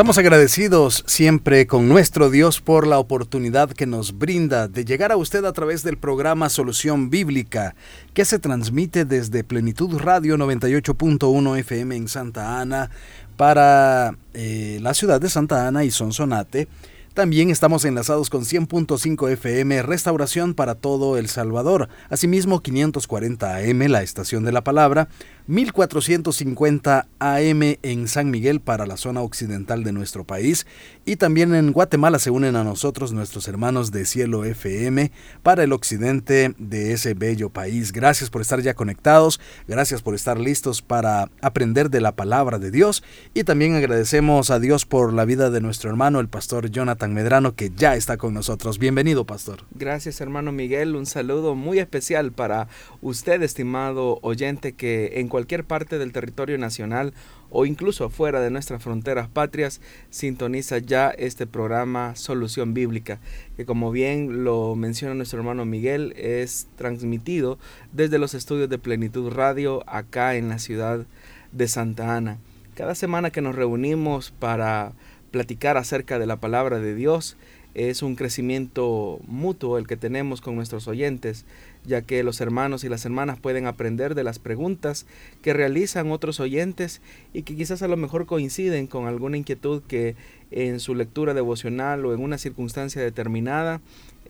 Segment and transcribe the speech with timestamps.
[0.00, 5.18] Estamos agradecidos siempre con nuestro Dios por la oportunidad que nos brinda de llegar a
[5.18, 7.74] usted a través del programa Solución Bíblica,
[8.14, 12.88] que se transmite desde Plenitud Radio 98.1 FM en Santa Ana
[13.36, 16.66] para eh, la ciudad de Santa Ana y Sonsonate.
[17.12, 24.02] También estamos enlazados con 100.5 FM Restauración para todo El Salvador, asimismo 540 AM La
[24.02, 25.08] Estación de la Palabra
[25.46, 30.66] 1450 AM en San Miguel para la zona occidental de nuestro país
[31.04, 35.10] y también en Guatemala se unen a nosotros nuestros hermanos de Cielo FM
[35.42, 37.92] para el occidente de ese bello país.
[37.92, 42.70] Gracias por estar ya conectados, gracias por estar listos para aprender de la palabra de
[42.70, 43.02] Dios
[43.34, 47.54] y también agradecemos a Dios por la vida de nuestro hermano el pastor Jonathan Medrano
[47.54, 48.78] que ya está con nosotros.
[48.78, 49.64] Bienvenido, pastor.
[49.74, 50.96] Gracias, hermano Miguel.
[50.96, 52.68] Un saludo muy especial para
[53.00, 57.14] usted, estimado oyente que en cualquier parte del territorio nacional
[57.48, 63.18] o incluso afuera de nuestras fronteras patrias, sintoniza ya este programa Solución Bíblica,
[63.56, 67.58] que como bien lo menciona nuestro hermano Miguel, es transmitido
[67.92, 71.06] desde los estudios de Plenitud Radio acá en la ciudad
[71.52, 72.38] de Santa Ana.
[72.74, 74.92] Cada semana que nos reunimos para
[75.30, 77.36] platicar acerca de la palabra de Dios,
[77.74, 81.44] es un crecimiento mutuo el que tenemos con nuestros oyentes
[81.84, 85.06] ya que los hermanos y las hermanas pueden aprender de las preguntas
[85.42, 87.00] que realizan otros oyentes
[87.32, 90.16] y que quizás a lo mejor coinciden con alguna inquietud que
[90.50, 93.80] en su lectura devocional o en una circunstancia determinada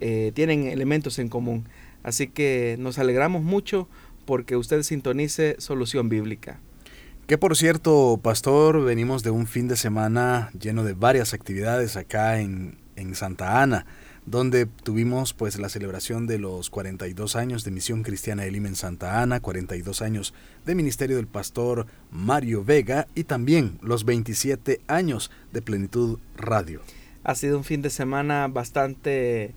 [0.00, 1.65] eh, tienen elementos en común.
[2.03, 3.89] Así que nos alegramos mucho
[4.25, 6.60] porque usted sintonice Solución Bíblica.
[7.27, 12.41] Que por cierto, pastor, venimos de un fin de semana lleno de varias actividades acá
[12.41, 13.87] en, en Santa Ana
[14.27, 19.23] donde tuvimos pues la celebración de los 42 años de Misión Cristiana Elim en Santa
[19.23, 20.35] Ana, 42 años
[20.67, 26.81] de ministerio del pastor Mario Vega y también los 27 años de Plenitud Radio.
[27.25, 29.55] Ha sido un fin de semana bastante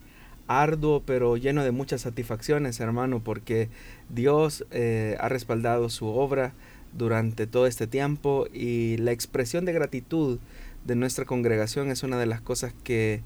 [0.47, 3.69] arduo, pero lleno de muchas satisfacciones, hermano, porque
[4.09, 6.53] Dios eh, ha respaldado su obra
[6.93, 10.39] durante todo este tiempo y la expresión de gratitud
[10.85, 13.21] de nuestra congregación es una de las cosas que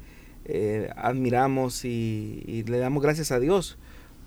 [0.49, 3.77] eh, admiramos y, le damos gracias a Dios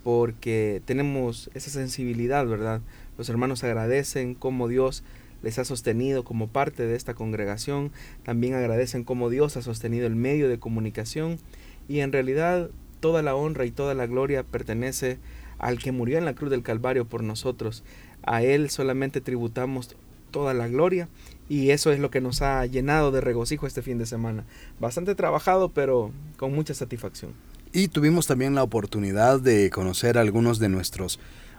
[0.05, 2.83] porque tenemos esa sensibilidad, ¿verdad?
[3.17, 5.03] Los hermanos agradecen cómo Dios
[5.43, 7.91] les ha sostenido como parte de esta congregación,
[8.23, 11.39] también agradecen cómo Dios ha sostenido el medio de comunicación
[11.89, 12.71] y en realidad
[13.01, 15.19] toda la honra y toda la gloria pertenece
[15.59, 17.83] al que murió en la cruz del Calvario por nosotros.
[18.23, 19.97] A Él solamente tributamos
[20.31, 21.09] toda la gloria
[21.51, 24.45] y eso es lo que nos ha llenado de regocijo este fin de semana.
[24.79, 27.33] Bastante trabajado, pero con mucha satisfacción.
[27.73, 31.19] Y tuvimos también la oportunidad de conocer a algunos de nuestros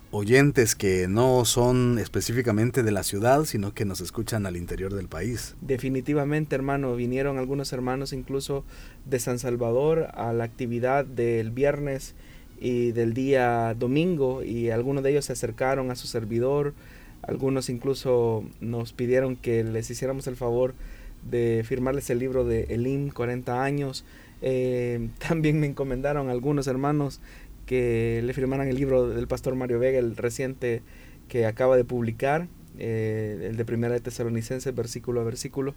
[0.09, 5.09] oyentes que no son específicamente de la ciudad, sino que nos escuchan al interior del
[5.09, 5.55] país.
[5.59, 8.63] Definitivamente, hermano, vinieron algunos hermanos incluso
[9.05, 12.15] de San Salvador a la actividad del viernes
[12.61, 16.75] y del día domingo y algunos de ellos se acercaron a su servidor
[17.21, 20.73] algunos incluso nos pidieron que les hiciéramos el favor
[21.29, 24.05] de firmarles el libro de Elim 40 años.
[24.41, 27.21] Eh, también me encomendaron algunos hermanos
[27.65, 30.81] que le firmaran el libro del pastor Mario Vega, el reciente
[31.29, 35.73] que acaba de publicar, eh, el de Primera de Tesalonicenses, versículo a versículo.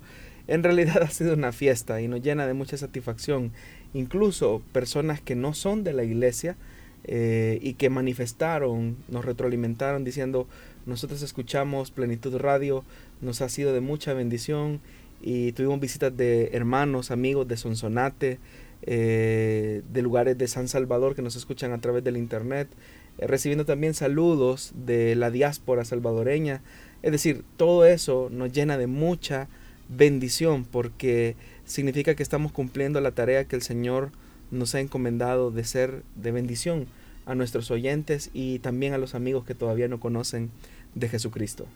[0.48, 3.52] En realidad ha sido una fiesta y nos llena de mucha satisfacción.
[3.92, 6.56] Incluso personas que no son de la iglesia
[7.04, 10.48] eh, y que manifestaron, nos retroalimentaron diciendo,
[10.86, 12.84] nosotros escuchamos Plenitud Radio,
[13.20, 14.80] nos ha sido de mucha bendición
[15.22, 18.38] y tuvimos visitas de hermanos, amigos de Sonsonate,
[18.82, 22.68] eh, de lugares de San Salvador que nos escuchan a través del internet,
[23.16, 26.60] eh, recibiendo también saludos de la diáspora salvadoreña.
[27.02, 29.48] Es decir, todo eso nos llena de mucha
[29.88, 34.10] bendición porque significa que estamos cumpliendo la tarea que el Señor
[34.50, 36.86] nos ha encomendado de ser de bendición
[37.26, 40.50] a nuestros oyentes y también a los amigos que todavía no conocen
[40.94, 41.66] de Jesucristo.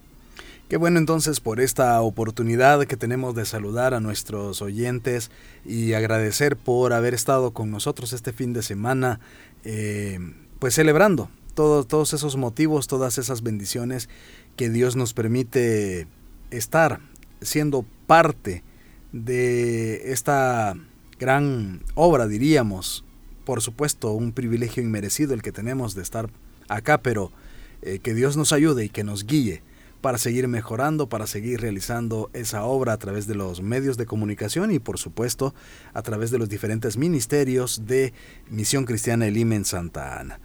[0.69, 5.31] Qué bueno entonces por esta oportunidad que tenemos de saludar a nuestros oyentes
[5.65, 9.19] y agradecer por haber estado con nosotros este fin de semana,
[9.65, 10.19] eh,
[10.59, 14.09] pues celebrando todos esos motivos, todas esas bendiciones
[14.57, 16.07] que Dios nos permite
[16.51, 17.01] estar
[17.41, 18.63] siendo parte
[19.13, 20.77] de esta
[21.19, 23.05] gran obra, diríamos.
[23.49, 26.29] Por supuesto, un privilegio inmerecido el que tenemos de estar
[26.69, 27.33] acá, pero
[27.81, 29.63] eh, que Dios nos ayude y que nos guíe
[30.03, 34.71] para seguir mejorando, para seguir realizando esa obra a través de los medios de comunicación
[34.71, 35.55] y por supuesto
[35.95, 38.13] a través de los diferentes ministerios de
[38.51, 40.41] Misión Cristiana Elim en Santa Ana.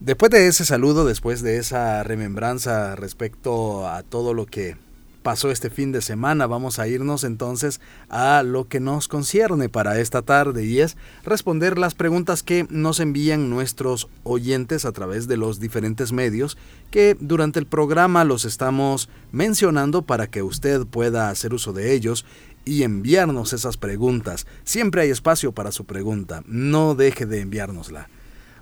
[0.00, 4.78] Después de ese saludo, después de esa remembranza respecto a todo lo que
[5.26, 6.46] pasó este fin de semana.
[6.46, 11.78] Vamos a irnos entonces a lo que nos concierne para esta tarde y es responder
[11.78, 16.56] las preguntas que nos envían nuestros oyentes a través de los diferentes medios
[16.92, 22.24] que durante el programa los estamos mencionando para que usted pueda hacer uso de ellos
[22.64, 24.46] y enviarnos esas preguntas.
[24.62, 28.08] Siempre hay espacio para su pregunta, no deje de enviárnosla.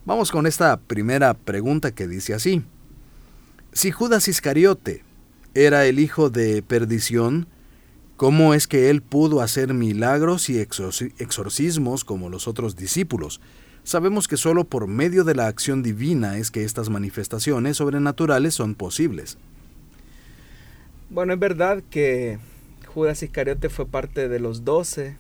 [0.06, 2.64] Vamos con esta primera pregunta que dice así.
[3.75, 5.05] Si Judas Iscariote
[5.55, 7.47] era el hijo de perdición,
[8.17, 13.41] ¿cómo es que él pudo hacer milagros y exorcismos como los otros discípulos?
[13.85, 18.75] Sabemos que solo por medio de la acción divina es que estas manifestaciones sobrenaturales son
[18.75, 19.37] posibles.
[21.11, 22.39] Bueno, es verdad que
[22.87, 25.17] Judas Iscariote fue parte de los doce.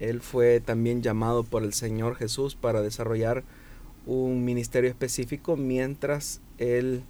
[0.00, 3.44] Él fue también llamado por el Señor Jesús para desarrollar
[4.04, 7.04] un ministerio específico mientras él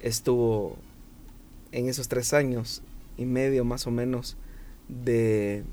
[0.00, 0.78] estuvo
[1.72, 2.82] en esos tres años
[3.16, 4.36] y medio más o menos
[4.88, 5.64] de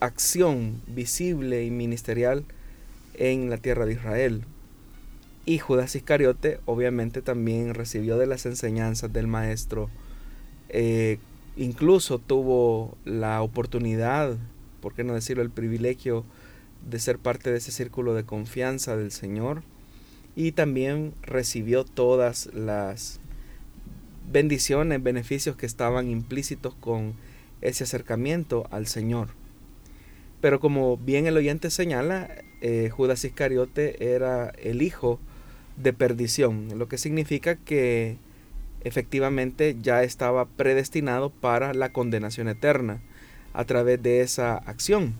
[0.00, 2.44] acción visible y ministerial
[3.14, 4.44] en la tierra de Israel.
[5.44, 9.90] Y Judas Iscariote obviamente también recibió de las enseñanzas del maestro.
[10.68, 11.18] Eh,
[11.56, 14.36] incluso tuvo la oportunidad,
[14.80, 16.24] por qué no decirlo, el privilegio
[16.88, 19.62] de ser parte de ese círculo de confianza del Señor.
[20.34, 23.20] Y también recibió todas las
[24.32, 27.14] bendiciones, beneficios que estaban implícitos con
[27.60, 29.28] ese acercamiento al Señor.
[30.40, 32.28] Pero como bien el oyente señala,
[32.60, 35.20] eh, Judas Iscariote era el hijo
[35.76, 38.16] de perdición, lo que significa que
[38.84, 43.00] efectivamente ya estaba predestinado para la condenación eterna
[43.52, 45.14] a través de esa acción.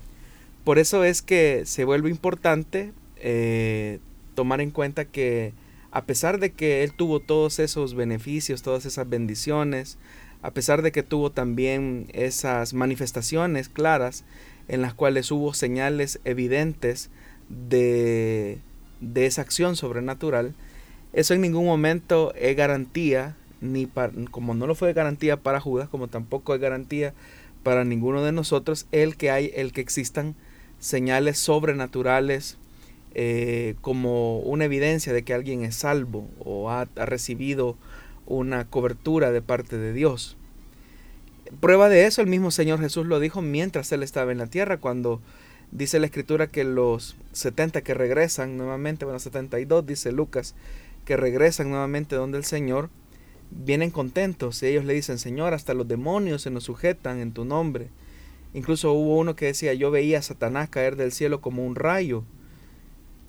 [0.64, 4.00] Por eso es que se vuelve importante eh,
[4.34, 5.52] tomar en cuenta que
[5.92, 9.98] a pesar de que él tuvo todos esos beneficios, todas esas bendiciones,
[10.40, 14.24] a pesar de que tuvo también esas manifestaciones claras
[14.68, 17.10] en las cuales hubo señales evidentes
[17.48, 18.58] de,
[19.00, 20.54] de esa acción sobrenatural,
[21.12, 23.86] eso en ningún momento es garantía, ni
[24.30, 27.12] como no lo fue garantía para Judas, como tampoco es garantía
[27.62, 30.34] para ninguno de nosotros, el que hay, el que existan
[30.78, 32.56] señales sobrenaturales
[33.14, 37.76] eh, como una evidencia de que alguien es salvo o ha, recibido
[38.26, 40.36] una cobertura de parte de Dios.
[41.60, 44.78] Prueba de eso el mismo Señor Jesús lo dijo mientras Él estaba en la tierra,
[44.78, 45.20] cuando
[45.70, 50.54] dice la escritura que los 70 que regresan nuevamente, bueno, 72 dice Lucas,
[51.04, 52.90] que regresan nuevamente donde el Señor,
[53.50, 57.44] vienen contentos y ellos le dicen, Señor, hasta los demonios se nos sujetan en tu
[57.44, 57.88] nombre.
[58.54, 62.24] Incluso hubo uno que decía, yo veía a Satanás caer del cielo como un rayo.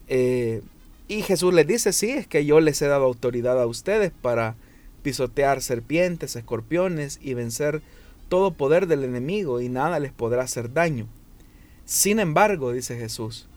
[0.08, 0.62] Eh,
[1.08, 4.56] y Jesús les dice, sí, es que yo les he dado autoridad a ustedes para
[5.02, 7.82] pisotear serpientes, escorpiones y vencer
[8.30, 11.08] todo poder del enemigo y nada les podrá hacer daño.
[11.86, 13.48] Sin embargo, dice Jesús,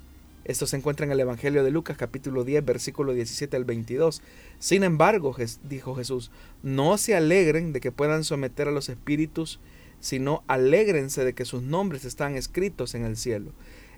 [0.45, 4.23] esto se encuentra en el Evangelio de Lucas capítulo 10 versículo 17 al 22.
[4.59, 6.31] Sin embargo, dijo Jesús,
[6.63, 9.61] no se alegren de que puedan someter a los espíritus,
[10.01, 13.53] sino alégrense de que sus nombres están escritos en el cielo.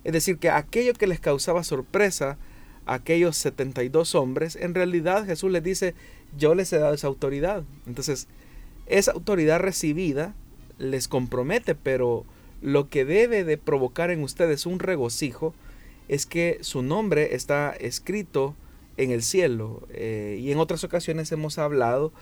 [0.04, 2.38] Es decir, que aquello que les causaba sorpresa
[2.86, 5.94] a aquellos 72 hombres, en realidad Jesús les dice,
[6.36, 7.64] yo les he dado esa autoridad.
[7.86, 8.28] Entonces,
[8.86, 10.34] esa autoridad recibida
[10.78, 12.24] les compromete, pero
[12.62, 15.54] lo que debe de provocar en ustedes un regocijo
[16.08, 18.54] es que su nombre está escrito
[18.96, 19.86] en el cielo.
[19.90, 22.12] Eh, y en otras ocasiones hemos hablado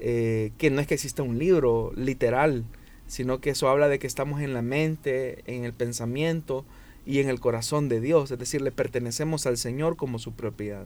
[0.00, 2.64] eh, que no es que exista un libro literal,
[3.06, 6.64] sino que eso habla de que estamos en la mente, en el pensamiento,
[7.08, 10.84] y en el corazón de Dios, es decir, le pertenecemos al Señor como su propiedad.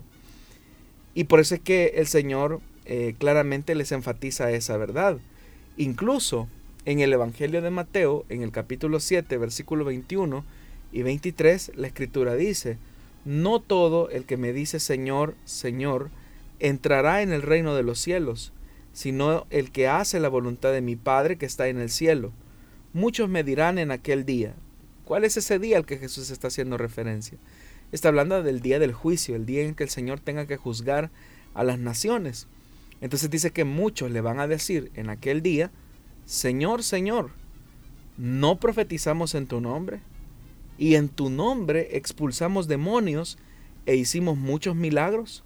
[1.15, 5.19] Y por eso es que el Señor eh, claramente les enfatiza esa verdad.
[5.77, 6.47] Incluso
[6.85, 10.45] en el Evangelio de Mateo, en el capítulo 7, versículo 21
[10.93, 12.79] y 23, la escritura dice,
[13.25, 16.11] no todo el que me dice Señor, Señor,
[16.61, 18.53] entrará en el reino de los cielos,
[18.93, 22.31] sino el que hace la voluntad de mi Padre que está en el cielo.
[22.93, 24.55] Muchos me dirán en aquel día,
[25.13, 27.37] ¿Cuál es ese día al que Jesús está haciendo referencia?
[27.93, 31.11] Está hablando del día del juicio, el día en que el Señor tenga que juzgar
[31.53, 32.47] a las naciones.
[33.03, 35.71] Entonces dice que muchos le van a decir en aquel día,
[36.25, 37.33] Señor, Señor,
[38.17, 40.01] ¿no profetizamos en tu nombre?
[40.79, 43.37] Y en tu nombre expulsamos demonios
[43.85, 45.45] e hicimos muchos milagros.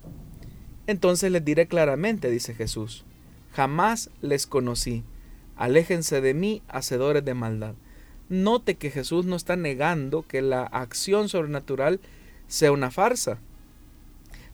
[0.87, 3.05] Entonces les diré claramente, dice Jesús,
[3.51, 5.03] jamás les conocí.
[5.57, 7.75] Aléjense de mí, hacedores de maldad.
[8.29, 12.01] Note que Jesús no está negando que la acción sobrenatural
[12.49, 13.39] sea una farsa.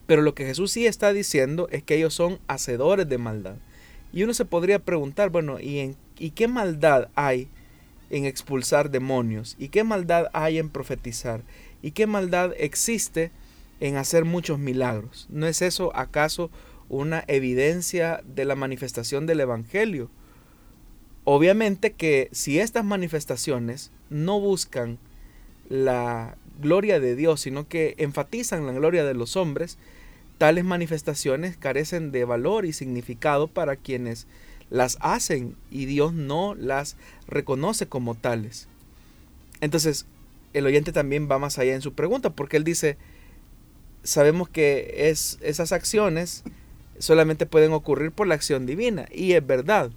[0.07, 3.57] Pero lo que Jesús sí está diciendo es que ellos son hacedores de maldad.
[4.13, 7.49] Y uno se podría preguntar, bueno, ¿y, en, ¿y qué maldad hay
[8.11, 9.57] en expulsar demonios?
[9.59, 11.43] ¿Y qué maldad hay en profetizar?
[11.81, 13.31] ¿Y qué maldad existe
[13.81, 15.27] en hacer muchos milagros?
[15.31, 16.51] ¿No es eso acaso
[16.89, 20.11] una evidencia de la manifestación del Evangelio?
[21.25, 24.99] Obviamente que si estas manifestaciones no buscan
[25.69, 29.79] la gloria de Dios, sino que enfatizan la gloria de los hombres,
[30.39, 34.27] tales manifestaciones carecen de valor y significado para quienes
[34.71, 36.97] las hacen y Dios no las
[37.29, 38.67] reconoce como tales.
[39.61, 40.07] Entonces,
[40.55, 42.97] el oyente también va más allá en su pregunta, porque él dice,
[44.03, 46.43] sabemos que es, esas acciones
[46.99, 49.91] solamente pueden ocurrir por la acción divina, y es verdad,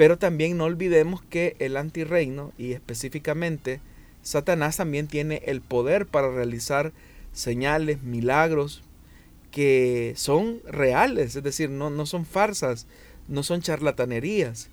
[0.00, 3.82] pero también no olvidemos que el antirreino, y específicamente
[4.22, 6.94] Satanás también tiene el poder para realizar
[7.34, 8.82] señales, milagros
[9.50, 12.86] que son reales, es decir, no, no son farsas,
[13.28, 14.70] no son charlatanerías,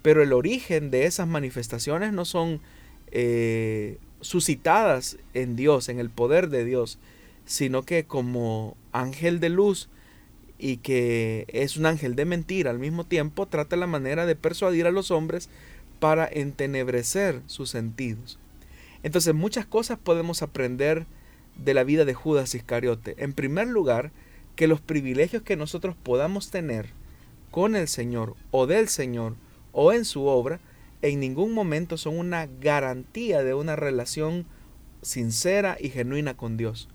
[0.00, 2.62] pero el origen de esas manifestaciones no son
[3.10, 6.98] eh, suscitadas en Dios, en el poder de Dios,
[7.44, 9.90] sino que como ángel de luz
[10.60, 14.86] y que es un ángel de mentira al mismo tiempo, trata la manera de persuadir
[14.86, 15.48] a los hombres
[15.98, 18.38] para entenebrecer sus sentidos.
[19.02, 21.06] Entonces muchas cosas podemos aprender
[21.56, 23.14] de la vida de Judas Iscariote.
[23.18, 24.12] En primer lugar,
[24.56, 26.90] que los privilegios que nosotros podamos tener
[27.50, 29.36] con el Señor o del Señor
[29.72, 30.60] o en su obra,
[31.02, 34.44] en ningún momento son una garantía de una relación
[35.00, 36.88] sincera y genuina con Dios.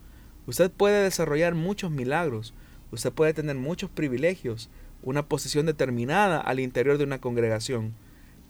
[0.45, 2.53] Usted puede desarrollar muchos milagros,
[2.95, 4.69] usted puede tener muchos privilegios,
[5.03, 7.93] una posición determinada al interior de una congregación,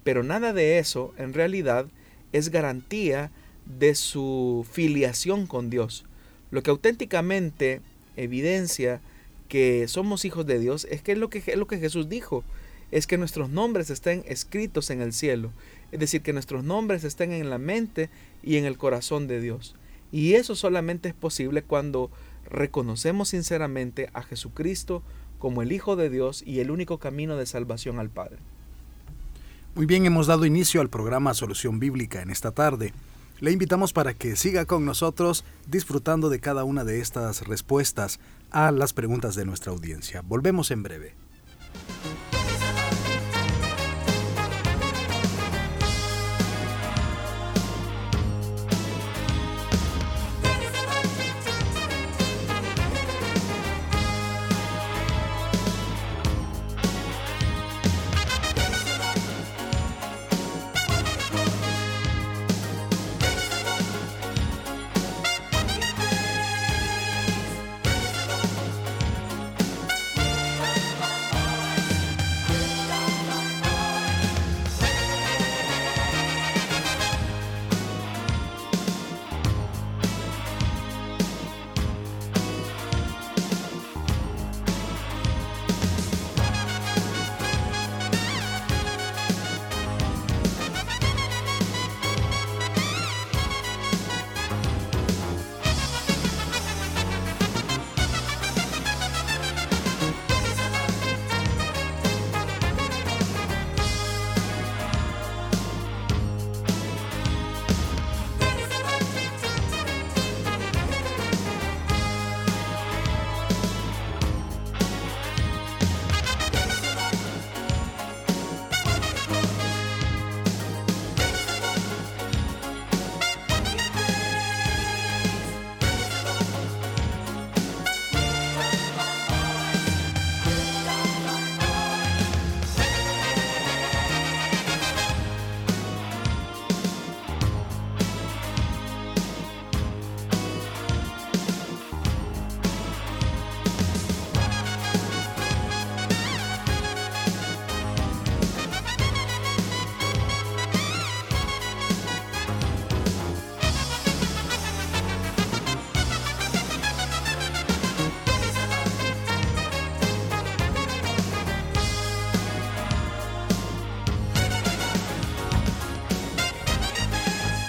[0.03, 1.87] pero nada de eso en realidad
[2.31, 3.31] es garantía
[3.65, 6.05] de su filiación con Dios.
[6.51, 7.81] Lo que auténticamente
[8.15, 9.01] evidencia
[9.49, 12.43] que somos hijos de Dios es que es lo que, es lo que Jesús dijo,
[12.91, 15.51] es que nuestros nombres estén escritos en el cielo,
[15.91, 18.09] es decir, que nuestros nombres estén en la mente
[18.43, 19.75] y en el corazón de Dios.
[20.11, 22.11] Y eso solamente es posible cuando
[22.49, 25.03] reconocemos sinceramente a Jesucristo
[25.39, 28.37] como el Hijo de Dios y el único camino de salvación al Padre.
[29.75, 32.93] Muy bien, hemos dado inicio al programa Solución Bíblica en esta tarde.
[33.41, 38.19] Le invitamos para que siga con nosotros disfrutando de cada una de estas respuestas
[38.51, 40.21] a las preguntas de nuestra audiencia.
[40.21, 41.13] Volvemos en breve.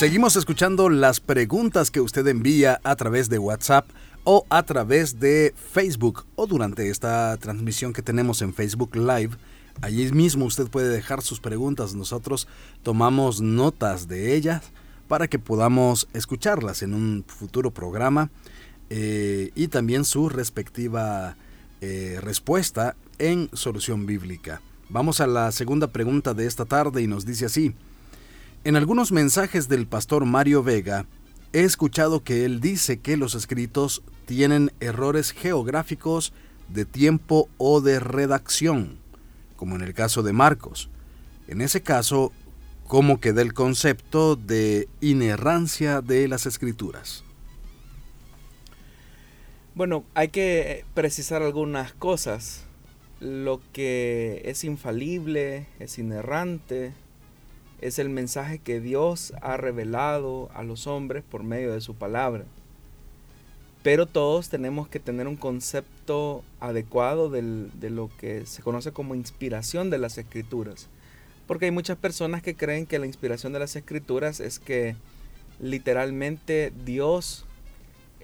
[0.00, 3.86] Seguimos escuchando las preguntas que usted envía a través de WhatsApp
[4.24, 9.36] o a través de Facebook o durante esta transmisión que tenemos en Facebook Live.
[9.82, 11.94] Allí mismo usted puede dejar sus preguntas.
[11.94, 12.48] Nosotros
[12.82, 14.72] tomamos notas de ellas
[15.06, 18.30] para que podamos escucharlas en un futuro programa
[18.88, 21.36] eh, y también su respectiva
[21.82, 24.62] eh, respuesta en Solución Bíblica.
[24.88, 27.74] Vamos a la segunda pregunta de esta tarde y nos dice así.
[28.62, 31.06] En algunos mensajes del pastor Mario Vega,
[31.54, 36.34] he escuchado que él dice que los escritos tienen errores geográficos
[36.68, 38.98] de tiempo o de redacción,
[39.56, 40.90] como en el caso de Marcos.
[41.48, 42.32] En ese caso,
[42.86, 47.24] ¿cómo queda el concepto de inerrancia de las escrituras?
[49.74, 52.66] Bueno, hay que precisar algunas cosas.
[53.20, 56.92] Lo que es infalible, es inerrante,
[57.80, 62.44] es el mensaje que Dios ha revelado a los hombres por medio de su palabra.
[63.82, 69.88] Pero todos tenemos que tener un concepto adecuado de lo que se conoce como inspiración
[69.88, 70.88] de las escrituras.
[71.46, 74.96] Porque hay muchas personas que creen que la inspiración de las escrituras es que
[75.58, 77.46] literalmente Dios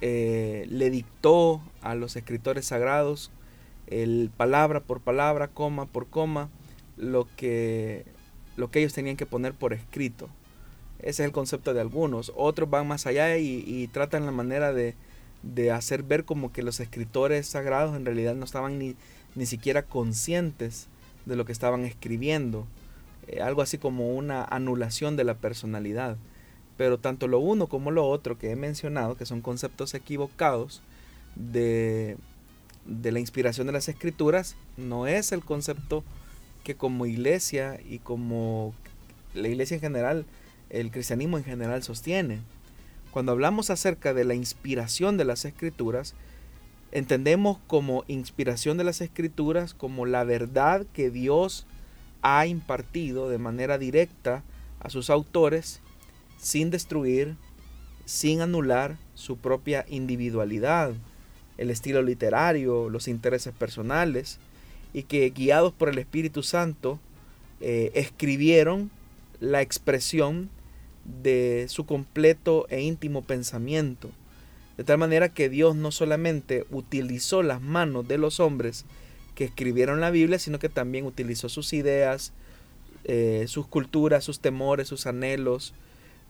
[0.02, 3.30] eh, le dictó a los escritores sagrados
[3.86, 6.50] el palabra por palabra, coma por coma,
[6.96, 8.04] lo que
[8.56, 10.28] lo que ellos tenían que poner por escrito.
[10.98, 12.32] Ese es el concepto de algunos.
[12.36, 14.94] Otros van más allá y, tratan la manera de,
[15.70, 18.96] hacer ver como que los escritores sagrados en realidad no estaban ni,
[19.34, 20.88] ni siquiera conscientes
[21.26, 22.66] de lo que estaban escribiendo.
[23.28, 26.16] Eh, algo así como una anulación de la personalidad.
[26.76, 30.82] Pero tanto lo uno como lo otro que he mencionado, que son conceptos equivocados
[31.34, 32.16] de,
[32.86, 36.04] de la inspiración de las escrituras, no es el concepto
[36.66, 38.74] que como iglesia y como
[39.34, 40.26] la iglesia en general,
[40.68, 42.40] el cristianismo en general sostiene.
[43.12, 46.14] Cuando hablamos acerca de la inspiración de las escrituras,
[46.90, 51.68] entendemos como inspiración de las escrituras como la verdad que Dios
[52.20, 54.42] ha impartido de manera directa
[54.80, 55.80] a sus autores
[56.36, 57.36] sin destruir,
[58.06, 60.94] sin anular su propia individualidad,
[61.58, 64.40] el estilo literario, los intereses personales,
[64.92, 66.98] y que guiados por el Espíritu Santo
[67.60, 68.90] eh, escribieron
[69.40, 70.50] la expresión
[71.22, 74.10] de su completo e íntimo pensamiento.
[74.76, 78.84] De tal manera que Dios no solamente utilizó las manos de los hombres
[79.34, 82.32] que escribieron la Biblia, sino que también utilizó sus ideas,
[83.04, 85.72] eh, sus culturas, sus temores, sus anhelos,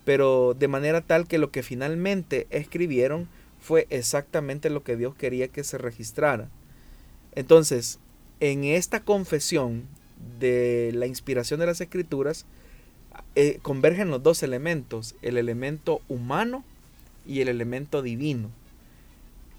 [0.05, 3.29] pero de manera tal que lo que finalmente escribieron
[3.61, 6.49] fue exactamente lo que Dios quería que se registrara.
[7.35, 7.99] Entonces,
[8.41, 9.85] en esta confesión
[10.39, 12.47] de la inspiración de las escrituras
[13.35, 16.65] eh, convergen los dos elementos, el elemento humano
[17.27, 18.51] y el elemento divino.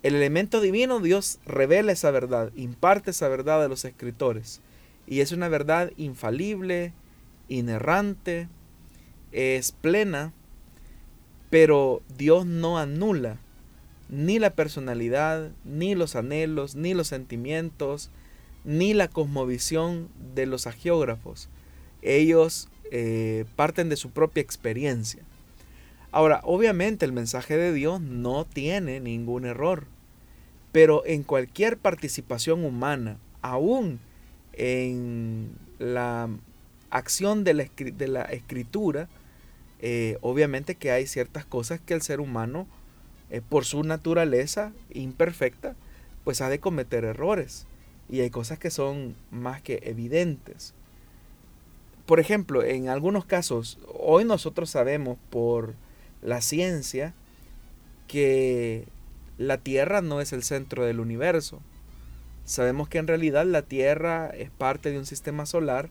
[0.04, 4.62] El elemento divino, Dios revela esa verdad, imparte esa verdad a los escritores.
[5.08, 6.94] Y es una verdad infalible,
[7.50, 8.48] inerrante,
[9.32, 10.34] es plena,
[11.50, 13.38] pero Dios no anula
[14.10, 18.10] ni la personalidad, ni los anhelos, ni los sentimientos,
[18.68, 21.48] ni la cosmovisión de los agiógrafos.
[22.02, 25.24] Ellos eh, parten de su propia experiencia.
[26.12, 29.86] Ahora, obviamente el mensaje de Dios no tiene ningún error,
[30.74, 34.02] pero en cualquier participación humana, aún
[34.52, 35.50] en
[35.80, 36.30] la
[36.90, 39.08] acción de la, escritura,
[39.80, 42.68] eh, obviamente que hay ciertas cosas que el ser humano,
[43.30, 45.78] eh, por su naturaleza imperfecta,
[46.26, 47.66] pues ha de cometer errores
[48.10, 50.74] y hay cosas que son más que evidentes.
[52.06, 55.76] Por ejemplo, en algunos casos, hoy nosotros sabemos por
[56.22, 57.13] la ciencia
[58.08, 58.88] que
[59.38, 61.60] la Tierra no es el centro del universo.
[62.46, 65.89] Sabemos que en realidad la Tierra es parte de un sistema solar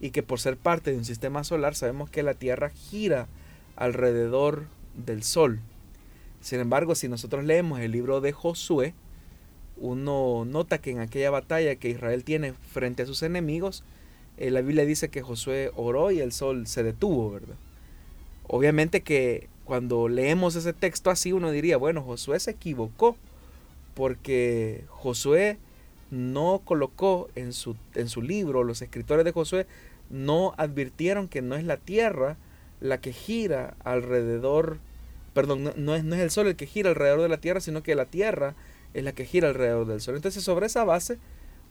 [0.00, 3.26] y que por ser parte de un sistema solar sabemos que la Tierra gira
[3.74, 5.60] alrededor del Sol.
[6.40, 8.94] Sin embargo, si nosotros leemos el libro de Josué,
[9.80, 13.84] uno nota que en aquella batalla que Israel tiene frente a sus enemigos,
[14.36, 17.56] eh, la Biblia dice que Josué oró y el sol se detuvo, ¿verdad?
[18.46, 23.16] Obviamente que cuando leemos ese texto así uno diría, bueno, Josué se equivocó
[23.94, 25.58] porque Josué
[26.10, 29.66] no colocó en su, en su libro, los escritores de Josué
[30.08, 32.36] no advirtieron que no es la tierra
[32.80, 34.78] la que gira alrededor,
[35.34, 37.82] perdón, no, es, no es el sol el que gira alrededor de la tierra, sino
[37.82, 38.54] que la tierra
[38.94, 40.16] es la que gira alrededor del sol.
[40.16, 41.18] Entonces sobre esa base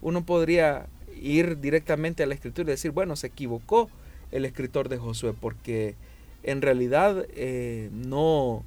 [0.02, 0.88] uno podría
[1.22, 3.90] ir directamente a la escritura y decir, bueno, se equivocó
[4.32, 5.96] el escritor de Josué porque
[6.44, 8.64] en realidad eh, no,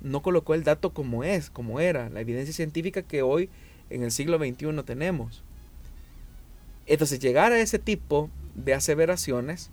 [0.00, 3.48] no colocó el dato como es, como era, la evidencia científica que hoy
[3.90, 5.42] en el siglo XXI tenemos.
[6.86, 9.70] Entonces llegar a ese tipo de aseveraciones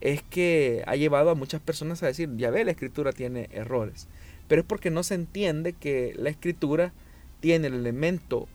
[0.00, 4.08] es que ha llevado a muchas personas a decir, ya ve, la escritura tiene errores.
[4.48, 6.92] Pero es porque no se entiende que la escritura
[7.42, 8.48] tiene el elemento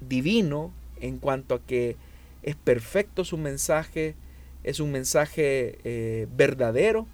[0.00, 1.96] divino en cuanto a que
[2.42, 4.14] es perfecto su mensaje,
[4.64, 7.06] es un mensaje eh, verdadero,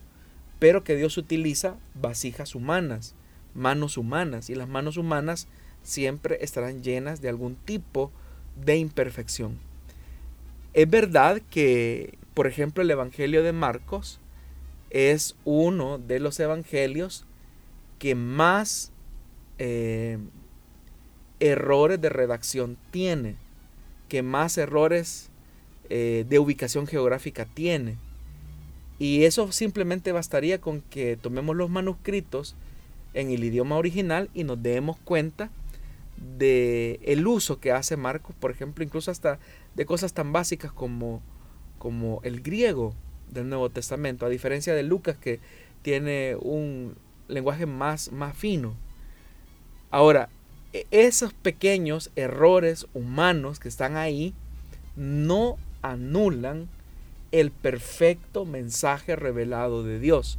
[0.61, 3.17] pero que Dios utiliza vasijas humanas,
[3.53, 5.49] manos humanas, y las manos humanas
[5.83, 8.13] siempre estarán llenas de algún tipo
[8.65, 9.59] de imperfección.
[10.73, 14.21] Es verdad que, por ejemplo, el Evangelio de Marcos
[14.91, 17.27] es uno de los evangelios
[17.99, 18.93] que más
[19.59, 20.19] eh,
[21.43, 23.35] errores de redacción tiene,
[24.09, 25.29] que más errores
[25.91, 27.97] eh, de ubicación geográfica tiene.
[29.01, 32.55] Y eso simplemente bastaría con que tomemos los manuscritos
[33.13, 35.51] en el idioma original y nos demos cuenta
[36.39, 39.41] de el uso que hace Marcos, por ejemplo, incluso hasta
[39.75, 41.21] de cosas tan básicas como,
[41.81, 42.95] como el griego
[43.33, 45.41] del Nuevo Testamento, a diferencia de Lucas que
[45.83, 46.95] tiene un
[47.27, 48.77] lenguaje más, más fino.
[49.91, 50.29] Ahora,
[50.91, 54.35] esos pequeños errores humanos que están ahí
[54.97, 56.69] no anulan
[57.31, 60.39] el perfecto mensaje revelado de Dios.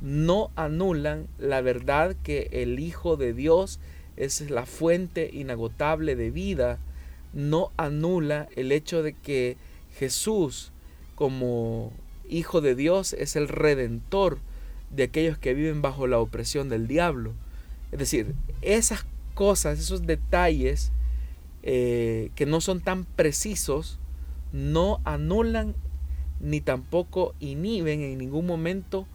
[0.00, 3.80] No anulan la verdad que el Hijo de Dios
[4.16, 6.78] es la fuente inagotable de vida,
[7.32, 9.56] no anula el hecho de que
[9.96, 10.72] Jesús
[11.14, 11.92] como
[12.28, 14.38] Hijo de Dios es el redentor
[14.90, 17.32] de aquellos que viven bajo la opresión del diablo.
[17.90, 19.04] Es decir, esas
[19.38, 20.90] cosas, esos detalles
[21.62, 24.00] eh, que no son tan precisos,
[24.52, 25.76] no anulan
[26.40, 29.06] ni tampoco inhiben en ningún momento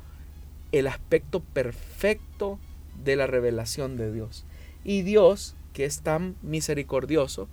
[0.71, 2.57] el aspecto perfecto
[3.03, 4.45] de la revelación de Dios.
[4.86, 7.49] Y Dios, que es tan misericordioso,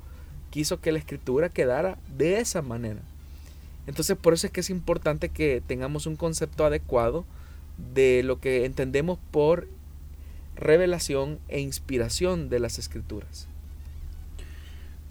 [0.50, 3.00] quiso que la escritura quedara de esa manera.
[3.88, 7.24] Entonces por eso es que es importante que tengamos un concepto adecuado
[7.92, 9.66] de lo que entendemos por
[10.60, 13.48] revelación e inspiración de las escrituras.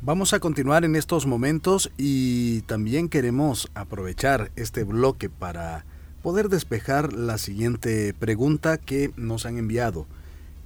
[0.01, 5.83] Vamos a continuar en estos momentos y también queremos aprovechar este bloque para
[6.23, 10.07] poder despejar la siguiente pregunta que nos han enviado.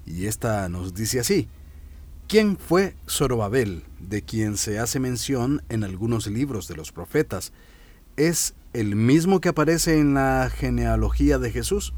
[0.05, 1.47] Y esta nos dice así.
[2.27, 7.53] ¿Quién fue Zorobabel, de quien se hace mención en algunos libros de los profetas?
[8.17, 11.93] ¿Es el mismo que aparece en la genealogía de Jesús?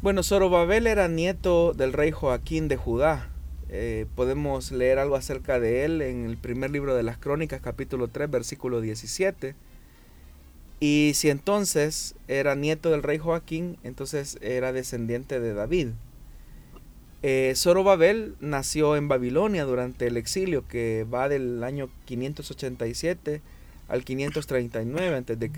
[0.00, 3.30] Bueno, Zorobabel era nieto del rey Joaquín de Judá.
[3.68, 8.06] Eh, podemos leer algo acerca de él en el primer libro de las Crónicas, capítulo
[8.06, 9.56] 3, versículo 17.
[10.78, 15.88] Y si entonces era nieto del rey Joaquín, entonces era descendiente de David.
[17.24, 23.42] Eh, Zorobabel nació en Babilonia durante el exilio que va del año 587
[23.88, 25.50] al 539 a.C.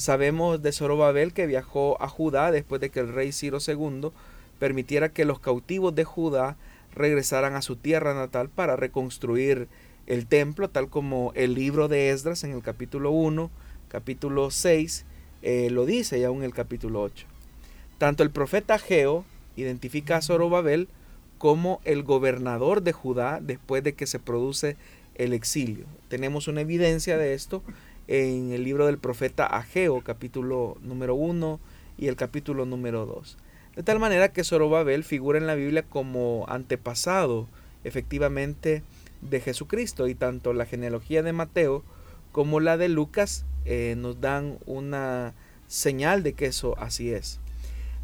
[0.00, 4.12] Sabemos de Zorobabel que viajó a Judá después de que el rey Ciro II
[4.58, 6.56] permitiera que los cautivos de Judá
[6.94, 9.68] regresaran a su tierra natal para reconstruir
[10.06, 13.50] el templo, tal como el libro de Esdras en el capítulo 1,
[13.90, 15.04] capítulo 6,
[15.42, 17.26] eh, lo dice y aún el capítulo 8.
[17.98, 20.88] Tanto el profeta Geo identifica a Zorobabel
[21.36, 24.78] como el gobernador de Judá después de que se produce
[25.16, 25.84] el exilio.
[26.08, 27.62] Tenemos una evidencia de esto
[28.10, 31.60] en el libro del profeta Ageo, capítulo número 1
[31.96, 33.38] y el capítulo número 2.
[33.76, 37.46] De tal manera que Zorobabel figura en la Biblia como antepasado
[37.84, 38.82] efectivamente
[39.22, 41.84] de Jesucristo y tanto la genealogía de Mateo
[42.32, 45.32] como la de Lucas eh, nos dan una
[45.68, 47.38] señal de que eso así es.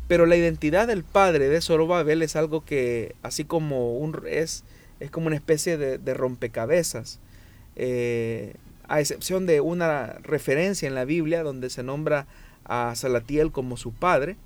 [0.06, 4.62] Pero la identidad del padre de Zorobabel es algo que, así como un, es,
[5.00, 7.18] es como una especie de, rompecabezas,
[7.74, 8.54] eh,
[8.88, 12.26] a excepción de una referencia en la Biblia donde se nombra
[12.64, 14.36] a Salatiel como su padre,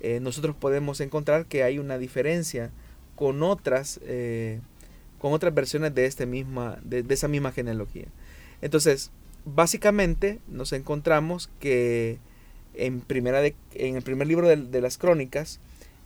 [0.00, 2.70] eh, nosotros podemos encontrar que hay una diferencia
[3.14, 4.60] con otras, eh,
[5.18, 8.06] con otras versiones de, este misma, de esa misma genealogía.
[8.60, 9.10] Entonces,
[9.46, 12.18] básicamente nos encontramos que
[12.78, 13.40] En, primera
[13.72, 15.60] en el primer libro de, las crónicas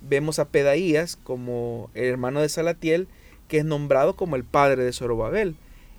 [0.08, 3.08] vemos a Pedaías como el hermano de Salatiel,
[3.48, 5.56] que es nombrado como el padre de Zorobabel.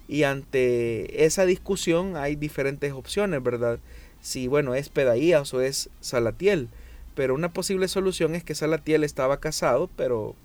[0.08, 3.80] Y ante esa discusión hay diferentes opciones, ¿verdad?
[4.22, 6.70] Si, bueno, es Pedaías o es Salatiel.
[7.16, 10.36] Pero una posible solución es que Salatiel estaba casado, pero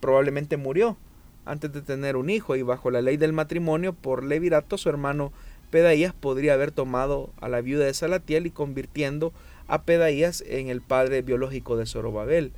[0.00, 0.96] probablemente murió
[1.44, 5.32] antes de tener un hijo y bajo la ley del matrimonio por levirato su hermano
[5.70, 9.32] Pedaías podría haber tomado a la viuda de Salatiel y convirtiendo
[9.66, 12.52] a Pedaías en el padre biológico de Zorobabel.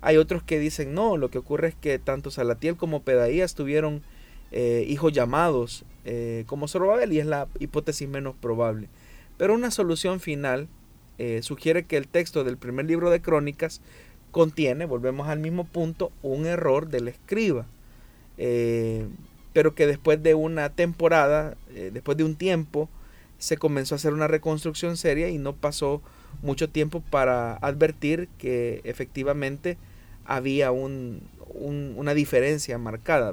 [0.00, 4.02] Hay otros que dicen no, lo que ocurre es que tanto Salatiel como Pedaías tuvieron
[4.54, 8.88] eh, hijos llamados eh, como Zorobabel y es la hipótesis menos probable.
[9.38, 10.68] Pero una solución final
[11.18, 13.80] eh, sugiere que el texto del primer libro de Crónicas
[14.30, 17.66] contiene, volvemos al mismo punto, un error del escriba.
[18.36, 21.56] Pero que después de una temporada,
[21.92, 22.88] después de un tiempo,
[23.38, 26.02] se comenzó a hacer una reconstrucción seria y no pasó
[26.42, 29.76] mucho tiempo para advertir que efectivamente
[30.24, 33.32] había un, una diferencia marcada,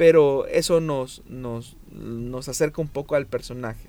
[0.00, 3.86] Pero eso nos, nos, nos acerca un poco al personaje.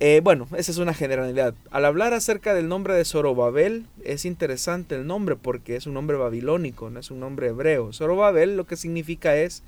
[0.00, 1.52] Eh, bueno, esa es una generalidad.
[1.70, 6.16] Al hablar acerca del nombre de Zorobabel, es interesante el nombre porque es un nombre
[6.16, 7.92] babilónico, no es un nombre hebreo.
[7.92, 9.62] Zorobabel lo que significa es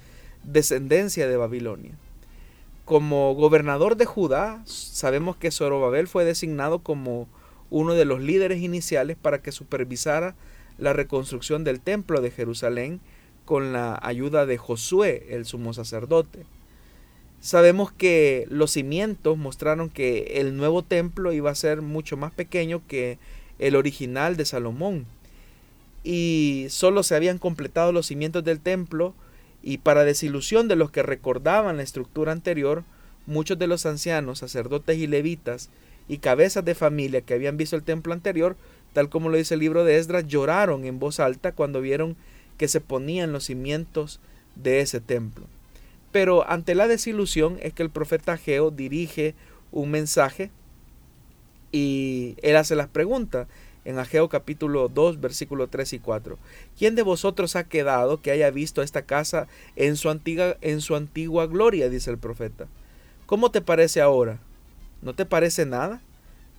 [0.44, 1.92] descendencia de Babilonia.
[2.86, 7.28] Como gobernador de Judá, sabemos que Zorobabel fue designado como
[7.68, 10.36] uno de los líderes iniciales para que supervisara
[10.78, 13.02] la reconstrucción del templo de Jerusalén
[13.46, 16.44] con la ayuda de Josué, el sumo sacerdote.
[17.40, 22.82] Sabemos que los cimientos mostraron que el nuevo templo iba a ser mucho más pequeño
[22.86, 23.18] que
[23.58, 25.06] el original de Salomón.
[26.02, 29.14] Y solo se habían completado los cimientos del templo
[29.62, 32.84] y para desilusión de los que recordaban la estructura anterior,
[33.26, 35.70] muchos de los ancianos, sacerdotes y levitas
[36.08, 38.56] y cabezas de familia que habían visto el templo anterior,
[38.92, 42.16] tal como lo dice el libro de Esdras, lloraron en voz alta cuando vieron
[42.56, 44.20] que se ponían los cimientos
[44.54, 45.46] de ese templo.
[46.12, 49.34] Pero ante la desilusión es que el profeta Ageo dirige
[49.72, 50.50] un mensaje
[51.72, 53.48] y él hace las preguntas
[53.84, 56.38] en Ageo capítulo 2 versículo 3 y 4.
[56.78, 60.96] ¿Quién de vosotros ha quedado que haya visto esta casa en su antigua, en su
[60.96, 61.88] antigua gloria?
[61.88, 62.66] dice el profeta.
[63.26, 64.38] ¿Cómo te parece ahora?
[65.02, 66.00] ¿No te parece nada?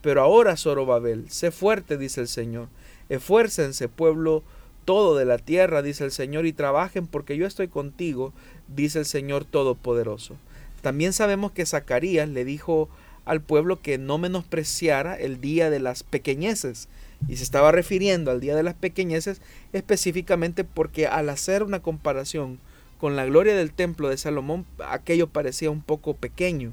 [0.02, 2.68] Pero ahora, Zorobabel, sé fuerte, dice el Señor.
[3.10, 4.44] Esfuércense, pueblo
[4.88, 8.32] todo de la tierra, dice el Señor, y trabajen porque yo estoy contigo,
[8.70, 10.38] dice el Señor Todopoderoso.
[10.82, 12.88] También sabemos que Zacarías le dijo
[13.26, 16.88] al pueblo que no menospreciara el día de las pequeñeces,
[17.28, 19.42] y se estaba refiriendo al día de las pequeñeces
[19.74, 22.58] específicamente porque al hacer una comparación
[22.98, 26.72] con la gloria del templo de Salomón, aquello parecía un poco pequeño.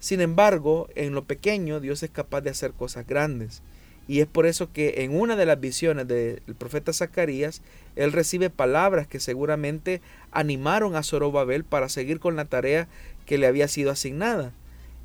[0.00, 3.60] Sin embargo, en lo pequeño Dios es capaz de hacer cosas grandes.
[4.08, 7.62] Y es por eso que en una de las visiones del profeta Zacarías,
[7.96, 12.88] él recibe palabras que seguramente animaron a Zorobabel para seguir con la tarea
[13.26, 14.52] que le había sido asignada.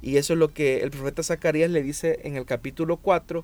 [0.02, 3.44] Y eso es lo que el profeta Zacarías le dice en el capítulo 4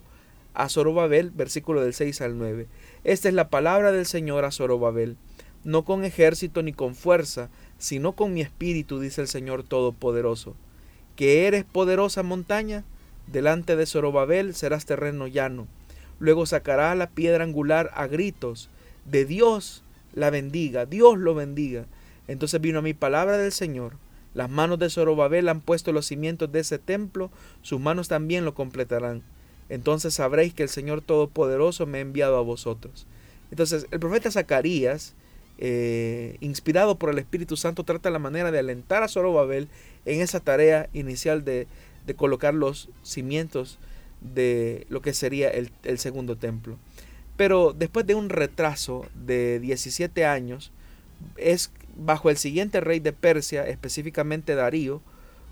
[0.53, 2.67] a Zorobabel, versículo del 6 al 9.
[3.03, 5.17] Esta es la palabra del Señor a Zorobabel,
[5.63, 10.55] no con ejército ni con fuerza, sino con mi espíritu, dice el Señor Todopoderoso.
[11.15, 12.83] ¿Que eres poderosa montaña?
[13.27, 15.67] Delante de Zorobabel serás terreno llano.
[16.19, 18.69] Luego sacará la piedra angular a gritos.
[19.05, 21.85] De Dios la bendiga, Dios lo bendiga.
[22.27, 23.93] Entonces vino a mi palabra del Señor.
[24.33, 28.53] Las manos de Zorobabel han puesto los cimientos de ese templo, sus manos también lo
[28.53, 29.23] completarán.
[29.69, 33.07] Entonces sabréis que el Señor Todopoderoso me ha enviado a vosotros.
[33.51, 35.15] Entonces el profeta Zacarías,
[35.57, 39.69] eh, inspirado por el Espíritu Santo, trata la manera de alentar a Zorobabel
[40.05, 41.67] en esa tarea inicial de,
[42.07, 43.77] de colocar los cimientos
[44.21, 46.77] de lo que sería el, segundo templo.
[47.35, 50.71] Pero después de un retraso de 17 años,
[51.35, 55.01] es bajo el siguiente rey de Persia, específicamente Darío,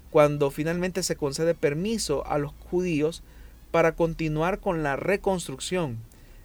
[0.09, 3.21] cuando finalmente se concede permiso a los judíos
[3.71, 5.97] para continuar con la reconstrucción.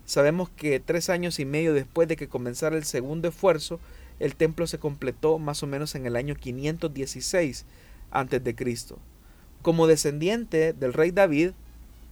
[0.05, 3.79] Sabemos que tres años y medio después de que comenzara el segundo esfuerzo,
[4.19, 7.65] el templo se completó más o menos en el año 516
[8.11, 8.55] a.C.
[9.63, 11.51] Como descendiente del rey David,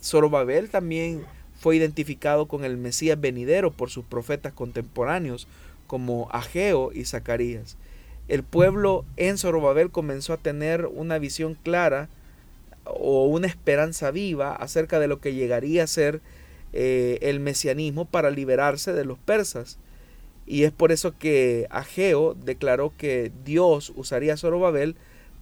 [0.02, 1.24] Zorobabel también
[1.58, 5.48] fue identificado con el Mesías venidero por sus profetas contemporáneos
[5.86, 7.76] como Ageo y Zacarías.
[8.28, 12.08] El pueblo en Zorobabel comenzó a tener una visión clara
[12.84, 16.20] o una esperanza viva acerca de lo que llegaría a ser
[16.74, 19.78] eh, el mesianismo para liberarse de los persas.
[20.46, 24.96] Y es por eso que Ageo declaró que Dios usaría a Zorobabel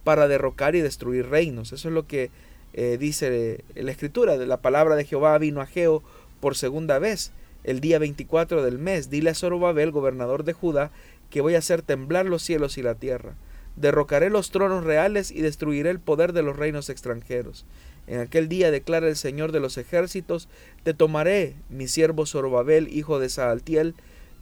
[0.07, 1.73] para derrocar y destruir reinos.
[1.73, 2.31] Eso es lo que
[2.71, 6.01] eh, dice la escritura, la palabra de Jehová vino a Geo
[6.39, 7.33] por segunda vez
[7.65, 9.09] el día 24 del mes.
[9.09, 10.91] Dile a Zorobabel, gobernador de Judá,
[11.29, 13.35] que voy a hacer temblar los cielos y la tierra.
[13.75, 17.65] Derrocaré los tronos reales y destruiré el poder de los reinos extranjeros.
[18.07, 20.47] En aquel día declara el Señor de los ejércitos,
[20.83, 23.93] te tomaré, mi siervo Zorobabel, hijo de Saaltiel,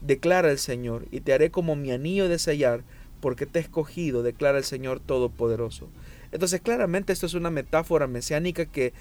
[0.02, 2.84] declara el Señor, y te haré como mi anillo de sellar,
[3.26, 5.90] porque te he escogido, declara el Señor Todopoderoso.
[6.32, 8.94] Entonces claramente esto es una metáfora mesiánica que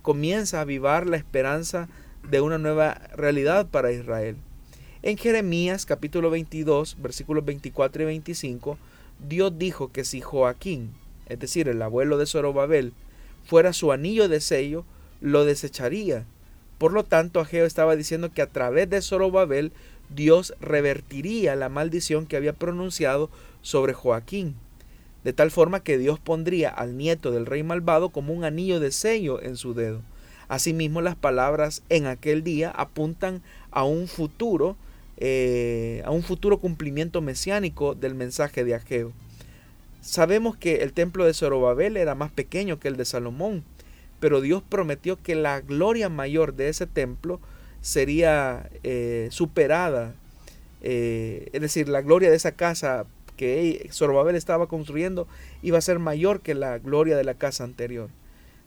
[0.00, 1.88] comienza a avivar la esperanza
[2.30, 4.36] de una nueva realidad para Israel.
[5.02, 8.78] En Jeremías capítulo 22, versículos 24 y 25,
[9.28, 10.92] Dios dijo que si Joaquín,
[11.26, 12.92] es decir, el abuelo de Zorobabel,
[13.44, 14.84] fuera su anillo de sello,
[15.20, 16.26] lo desecharía.
[16.78, 19.72] Por lo tanto, Ageo estaba diciendo que a través de Zorobabel
[20.10, 23.30] Dios revertiría la maldición que había pronunciado
[23.64, 24.54] sobre Joaquín,
[25.24, 28.92] de tal forma que Dios pondría al nieto del rey malvado como un anillo de
[28.92, 30.02] sello en su dedo.
[30.48, 34.76] Asimismo, las palabras en aquel día apuntan a un futuro,
[35.16, 39.12] eh, a un futuro cumplimiento mesiánico del mensaje de Ageo.
[40.02, 43.64] Sabemos que el templo de Zorobabel era más pequeño que el de Salomón,
[44.20, 47.40] pero Dios prometió que la gloria mayor de ese templo
[47.80, 50.14] sería eh, superada,
[50.82, 55.26] eh, es decir, la gloria de esa casa que Zorobabel estaba construyendo
[55.62, 58.10] iba a ser mayor que la gloria de la casa anterior.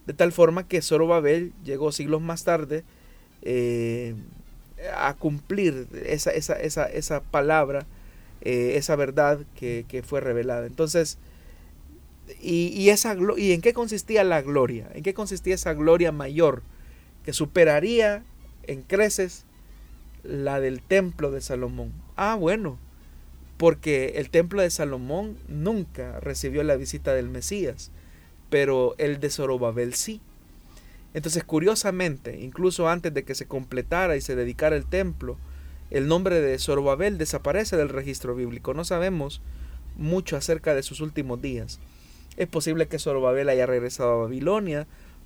[0.06, 2.84] De tal forma que Zorobabel llegó siglos más tarde
[3.41, 4.15] eh,
[4.95, 7.86] a cumplir esa, esa, esa, esa palabra,
[8.41, 10.65] esa verdad que, que, fue revelada.
[10.67, 11.17] Entonces,
[12.41, 14.89] y, y, esa, ¿y en qué consistía la gloria?
[14.93, 16.62] ¿En qué consistía esa gloria mayor
[17.25, 18.23] que superaría
[18.67, 19.45] en creces
[20.23, 21.91] la del templo de Salomón.
[22.15, 22.77] Ah, bueno,
[23.58, 27.91] porque el templo de Salomón nunca recibió la visita del Mesías,
[28.50, 30.22] pero el de Zorobabel sí.
[31.13, 35.38] Entonces, curiosamente, incluso antes de que se completara y se dedicara el templo,
[35.89, 38.74] el nombre de Zorobabel desaparece del registro bíblico.
[38.74, 39.41] No sabemos
[39.96, 41.80] mucho acerca de sus últimos días.
[42.36, 44.86] Es posible que Zorobabel haya regresado a Babilonia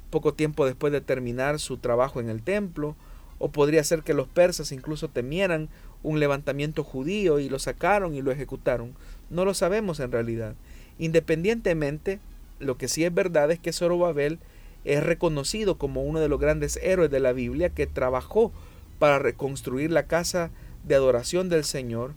[0.10, 2.96] poco tiempo después de terminar su trabajo en el templo,
[3.39, 5.67] o podría ser que los persas incluso temieran
[6.03, 8.93] un levantamiento judío y lo sacaron y lo ejecutaron.
[9.29, 10.55] No lo sabemos en realidad.
[10.99, 12.19] Independientemente,
[12.59, 14.39] lo que sí es verdad es que Zorobabel
[14.83, 18.51] es reconocido como uno de los grandes héroes de la Biblia que trabajó
[18.99, 20.51] para reconstruir la casa
[20.83, 22.13] de adoración del Señor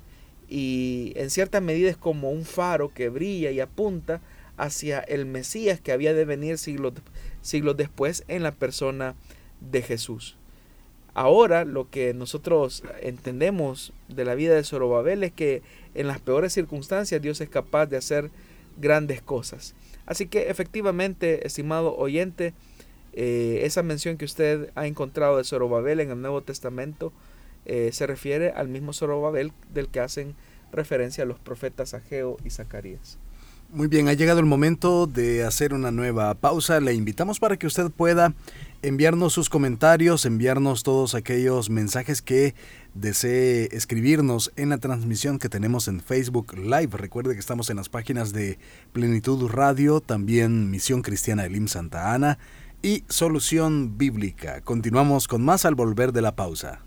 [0.48, 4.20] y en cierta medida es como un faro que brilla y apunta
[4.56, 6.94] hacia el Mesías que había de venir siglos,
[7.42, 9.14] siglos después en la persona
[9.60, 10.36] de Jesús.
[11.14, 15.62] Ahora lo que nosotros entendemos de la vida de Zorobabel es que
[15.94, 18.30] en las peores circunstancias Dios es capaz de hacer
[18.76, 19.74] grandes cosas.
[20.06, 22.52] Así que efectivamente, estimado oyente,
[23.12, 27.12] eh, esa mención que usted ha encontrado de Zorobabel en el Nuevo Testamento
[27.64, 30.34] eh, se refiere al mismo Zorobabel del que hacen
[30.72, 33.18] referencia los profetas Ageo y Zacarías.
[33.70, 36.78] Muy bien, ha llegado el momento de hacer una nueva pausa.
[36.80, 38.34] Le invitamos para que usted pueda
[38.84, 42.54] enviarnos sus comentarios, enviarnos todos aquellos mensajes que
[42.94, 46.90] desee escribirnos en la transmisión que tenemos en Facebook Live.
[46.92, 48.58] Recuerde que estamos en las páginas de
[48.92, 52.38] Plenitud Radio, también Misión Cristiana Elim Santa Ana
[52.82, 54.60] y Solución Bíblica.
[54.60, 56.80] Continuamos con más al volver de la pausa.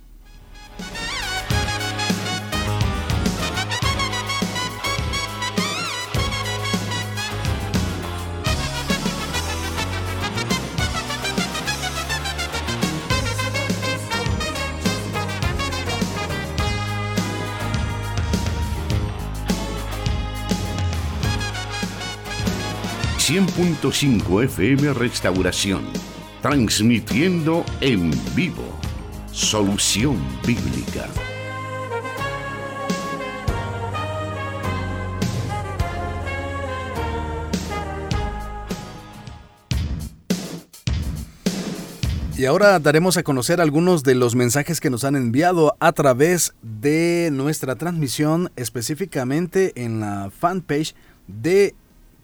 [23.30, 25.84] 100.5 FM Restauración,
[26.42, 28.64] transmitiendo en vivo
[29.34, 30.16] Solución
[30.48, 31.10] Bíblica.
[42.38, 46.54] Y ahora daremos a conocer algunos de los mensajes que nos han enviado a través
[46.62, 50.96] de nuestra transmisión, específicamente en la fanpage
[51.28, 51.76] de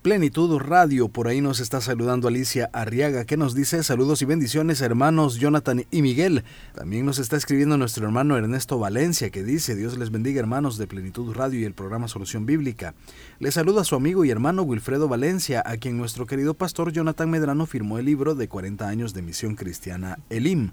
[0.03, 1.07] Plenitud Radio.
[1.07, 5.85] Por ahí nos está saludando Alicia Arriaga, que nos dice saludos y bendiciones hermanos Jonathan
[5.91, 6.43] y Miguel.
[6.75, 10.87] También nos está escribiendo nuestro hermano Ernesto Valencia, que dice Dios les bendiga hermanos de
[10.87, 12.95] Plenitud Radio y el programa Solución Bíblica.
[13.39, 17.29] Le saluda a su amigo y hermano Wilfredo Valencia, a quien nuestro querido pastor Jonathan
[17.29, 20.71] Medrano firmó el libro de 40 años de misión cristiana Elim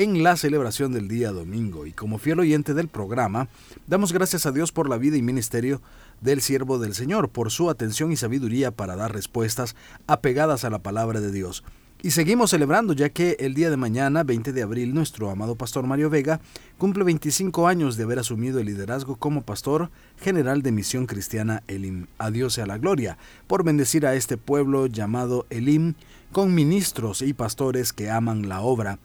[0.00, 1.84] en la celebración del día domingo.
[1.84, 3.48] Y como fiel oyente del programa,
[3.86, 5.82] damos gracias a Dios por la vida y ministerio
[6.22, 9.76] del siervo del Señor, por su atención y sabiduría para dar respuestas
[10.06, 11.64] apegadas a la palabra de Dios.
[12.02, 15.86] Y seguimos celebrando ya que el día de mañana, 20 de abril, nuestro amado pastor
[15.86, 16.40] Mario Vega
[16.78, 22.06] cumple 25 años de haber asumido el liderazgo como pastor general de Misión Cristiana Elim.
[22.16, 25.92] Adiós sea la gloria por bendecir a este pueblo llamado Elim
[26.32, 28.98] con ministros y pastores que aman la obra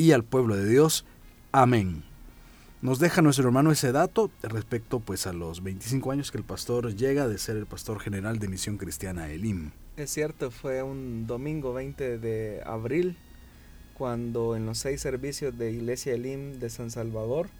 [0.00, 1.04] y al pueblo de Dios.
[1.52, 2.04] Amén.
[2.80, 6.96] Nos deja nuestro hermano ese dato respecto pues a los 25 años que el pastor
[6.96, 9.72] llega de ser el pastor general de Misión Cristiana Elim.
[9.98, 13.18] Es cierto, fue un domingo 20 de abril
[13.92, 17.50] cuando en los seis servicios de Iglesia Elim de San Salvador,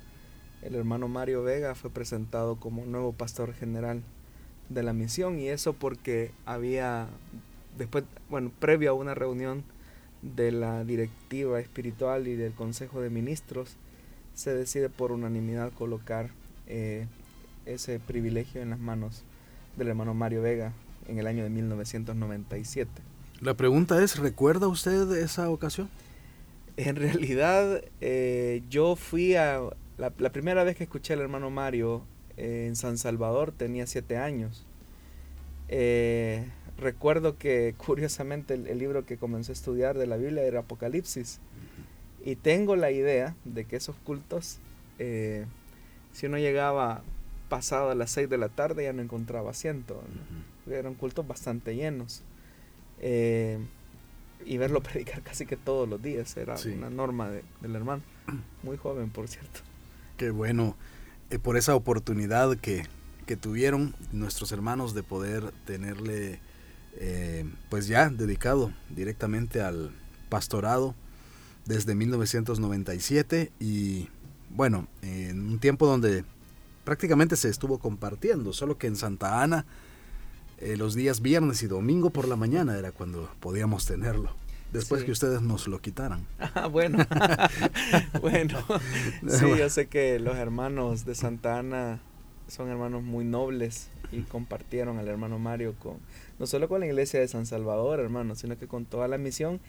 [0.62, 4.02] el hermano Mario Vega fue presentado como nuevo pastor general
[4.70, 7.06] de la misión y eso porque había
[7.76, 9.62] después, bueno, previo a una reunión
[10.22, 13.76] de la directiva espiritual y del Consejo de Ministros,
[14.34, 16.30] se decide por unanimidad colocar
[16.66, 17.06] eh,
[17.66, 19.24] ese privilegio en las manos
[19.76, 20.72] del hermano Mario Vega,
[21.08, 22.90] en el año de 1997.
[23.40, 25.88] La pregunta es, ¿recuerda usted esa ocasión?
[26.76, 29.60] En realidad, eh, yo fui a...
[29.98, 32.02] La, primera vez que escuché al hermano Mario
[32.36, 34.66] eh, en San Salvador tenía siete años.
[35.68, 36.46] Eh,
[36.80, 41.40] recuerdo que curiosamente el, libro que comencé a estudiar de la Biblia era Apocalipsis.
[42.24, 44.58] Y tengo la idea de que esos cultos,
[44.98, 47.02] si uno llegaba
[47.48, 50.02] pasado a las seis de la tarde ya no encontraba asiento
[50.78, 52.22] eran cultos bastante llenos.
[53.00, 53.58] Eh,
[54.44, 58.02] y verlo predicar casi que todos los días era una norma del hermano.
[58.62, 59.60] Muy joven, por cierto.
[60.16, 60.76] Qué bueno,
[61.30, 62.84] eh, por esa oportunidad que,
[63.26, 66.40] que, tuvieron nuestros hermanos de poder tenerle,
[66.98, 69.90] eh, pues ya dedicado directamente al
[70.28, 70.94] pastorado
[71.66, 74.08] desde 1997 y
[74.50, 76.24] bueno, en un tiempo donde
[76.84, 79.64] prácticamente se estuvo compartiendo, solo que en Santa Ana
[80.58, 84.30] eh, los días viernes y domingo por la mañana era cuando podíamos tenerlo.
[84.72, 86.26] Después que ustedes nos lo quitaran.
[86.54, 86.98] Ah, bueno.
[88.20, 88.58] bueno.
[89.28, 92.00] Sí, yo sé que los hermanos de Santa Ana
[92.48, 95.98] son hermanos muy nobles y compartieron al hermano Mario con
[96.40, 99.60] no solo con la iglesia de San Salvador, hermano, sino que con toda la misión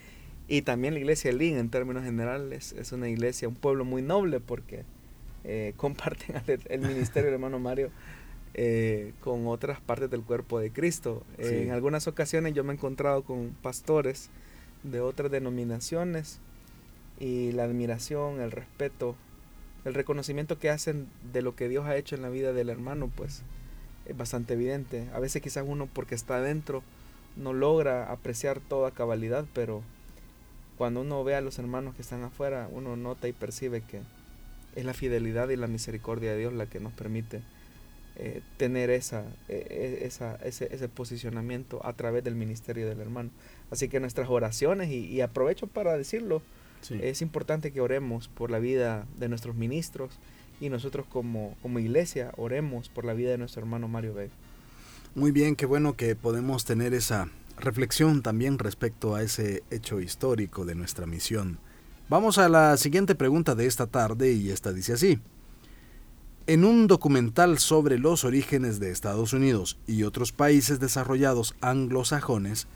[0.47, 2.74] y también la iglesia de Lin en términos generales.
[2.80, 4.86] Es una iglesia, un pueblo muy noble porque
[5.43, 7.91] eh, comparten el ministerio del hermano Mario
[8.53, 11.24] eh, con otras partes del cuerpo de Cristo.
[11.38, 14.30] en algunas ocasiones yo me he encontrado con pastores
[14.84, 16.39] de otras denominaciones
[17.19, 19.15] y la admiración, el respeto,
[19.84, 23.11] el reconocimiento que hacen de lo que Dios ha hecho en la vida del hermano,
[23.13, 23.43] pues
[24.06, 25.08] es bastante evidente.
[25.14, 26.84] A veces quizás uno porque está adentro
[27.36, 29.84] no logra apreciar toda cabalidad, pero
[30.78, 34.02] cuando uno ve a los hermanos que están afuera, uno nota y percibe que
[34.76, 37.41] es la fidelidad y la misericordia de Dios la que nos permite
[38.18, 43.30] eh, tener esa, eh, eh, esa ese, posicionamiento a través del ministerio del hermano.
[43.70, 46.41] Así que nuestras oraciones, y, aprovecho para decirlo,
[46.89, 50.12] es importante que oremos por la vida de nuestros ministros
[50.62, 54.32] y nosotros como, como iglesia oremos por la vida de nuestro hermano Mario Vega.
[55.16, 60.64] Muy bien, qué bueno que podemos tener esa reflexión también respecto a ese hecho histórico
[60.64, 61.59] de nuestra misión.
[62.07, 65.20] Vamos a la siguiente pregunta de esta tarde y esta dice así.
[66.47, 72.68] En un documental sobre los orígenes de Estados Unidos y otros países desarrollados anglosajones,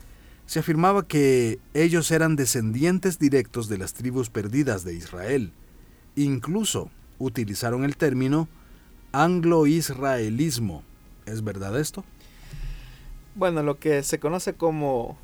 [0.46, 5.52] se afirmaba que ellos eran descendientes directos de las tribus perdidas de Israel.
[6.14, 8.48] Incluso utilizaron el término
[9.12, 10.82] anglo-israelismo.
[11.26, 12.04] ¿Es verdad esto?
[13.34, 15.18] Bueno, lo que se conoce como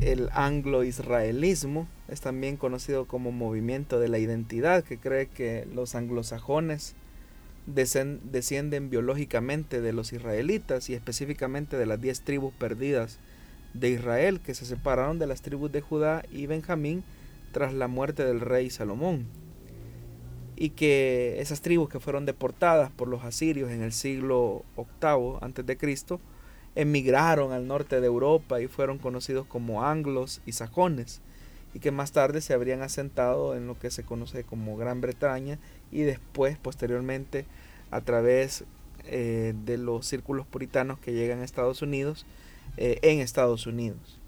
[0.00, 6.94] el anglo-israelismo es también conocido como movimiento de la identidad, que cree que los anglosajones
[7.66, 13.18] descienden biológicamente de los israelitas y específicamente de las diez tribus perdidas
[13.74, 17.04] de Israel que se separaron de las tribus de Judá y Benjamín
[17.52, 19.26] tras la muerte del rey Salomón.
[20.60, 25.64] Y que esas tribus que fueron deportadas por los asirios en el siglo VIII antes
[25.64, 26.20] de Cristo
[26.74, 31.20] emigraron al norte de Europa y fueron conocidos como anglos y sajones
[31.74, 35.58] y que más tarde se habrían asentado en lo que se conoce como Gran Bretaña
[35.90, 37.46] y después, posteriormente,
[37.90, 38.64] a través
[39.04, 42.26] eh, de los círculos puritanos que llegan a Estados Unidos,
[42.76, 44.18] eh, en Estados Unidos.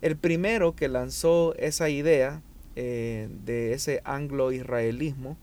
[0.00, 2.42] El primero que lanzó esa idea
[2.76, 5.36] eh, de ese anglo-israelismo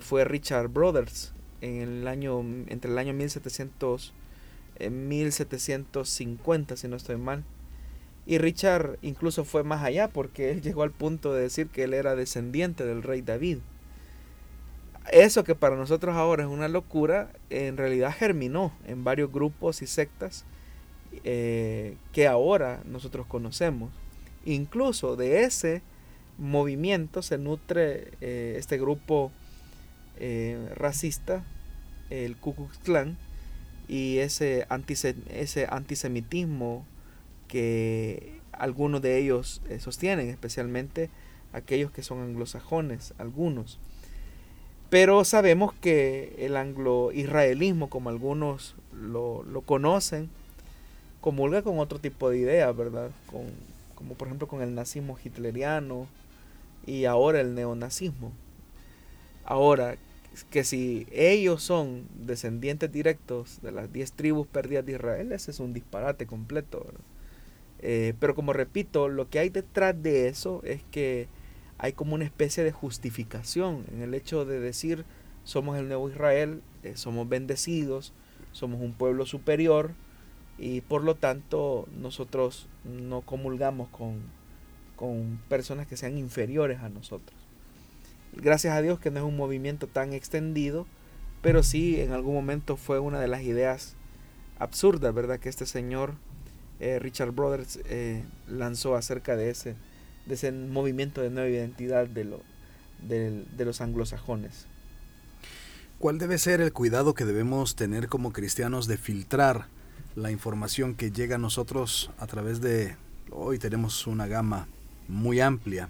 [0.00, 4.14] fue Richard Brothers en el año, entre el año 1700
[4.90, 7.44] 1750, si no estoy mal.
[8.26, 11.94] Y Richard incluso fue más allá porque él llegó al punto de decir que él
[11.94, 13.58] era descendiente del rey David
[15.12, 19.86] eso que para nosotros ahora es una locura, en realidad germinó en varios grupos y
[19.86, 20.44] sectas
[21.24, 23.92] eh, que ahora nosotros conocemos.
[24.44, 25.82] Incluso de ese
[26.38, 29.30] movimiento se nutre eh, este grupo
[30.18, 31.44] eh, racista,
[32.10, 33.16] el Ku Klux Klan,
[33.88, 34.66] y ese,
[35.30, 36.84] ese antisemitismo
[37.48, 41.10] que algunos de ellos eh, sostienen, especialmente
[41.52, 43.78] aquellos que son anglosajones, algunos.
[44.90, 50.30] Pero sabemos que el anglo-israelismo, como algunos lo, lo, conocen,
[51.20, 53.10] comulga con otro tipo de ideas, ¿verdad?
[53.26, 53.46] Con,
[53.94, 56.06] como por ejemplo con el nazismo hitleriano
[56.86, 58.32] y ahora el neonazismo.
[59.44, 59.96] Ahora,
[60.44, 65.60] que si ellos son descendientes directos de las diez tribus perdidas de Israel, ese es
[65.60, 66.86] un disparate completo.
[67.80, 71.28] Eh, pero como repito, lo que hay detrás de eso es que
[71.78, 75.04] hay como una especie de justificación en el hecho de decir
[75.44, 78.12] somos el nuevo Israel, eh, somos bendecidos,
[78.52, 79.92] somos un pueblo superior
[80.58, 84.22] y por lo tanto nosotros no comulgamos con,
[84.96, 87.35] con personas que sean inferiores a nosotros.
[88.36, 90.86] Gracias a Dios que no es un movimiento tan extendido,
[91.42, 93.94] pero sí en algún momento fue una de las ideas
[94.58, 95.38] absurdas, ¿verdad?
[95.38, 96.14] Que este señor
[96.78, 99.74] eh, Richard Brothers eh, lanzó acerca de ese,
[100.26, 102.42] de ese movimiento de nueva identidad de, lo,
[103.00, 104.66] de, los anglosajones.
[105.98, 109.68] ¿Cuál debe ser el cuidado que debemos tener como cristianos de filtrar
[110.14, 112.96] la información que llega a nosotros a través de,
[113.30, 114.68] hoy tenemos una gama
[115.08, 115.88] muy amplia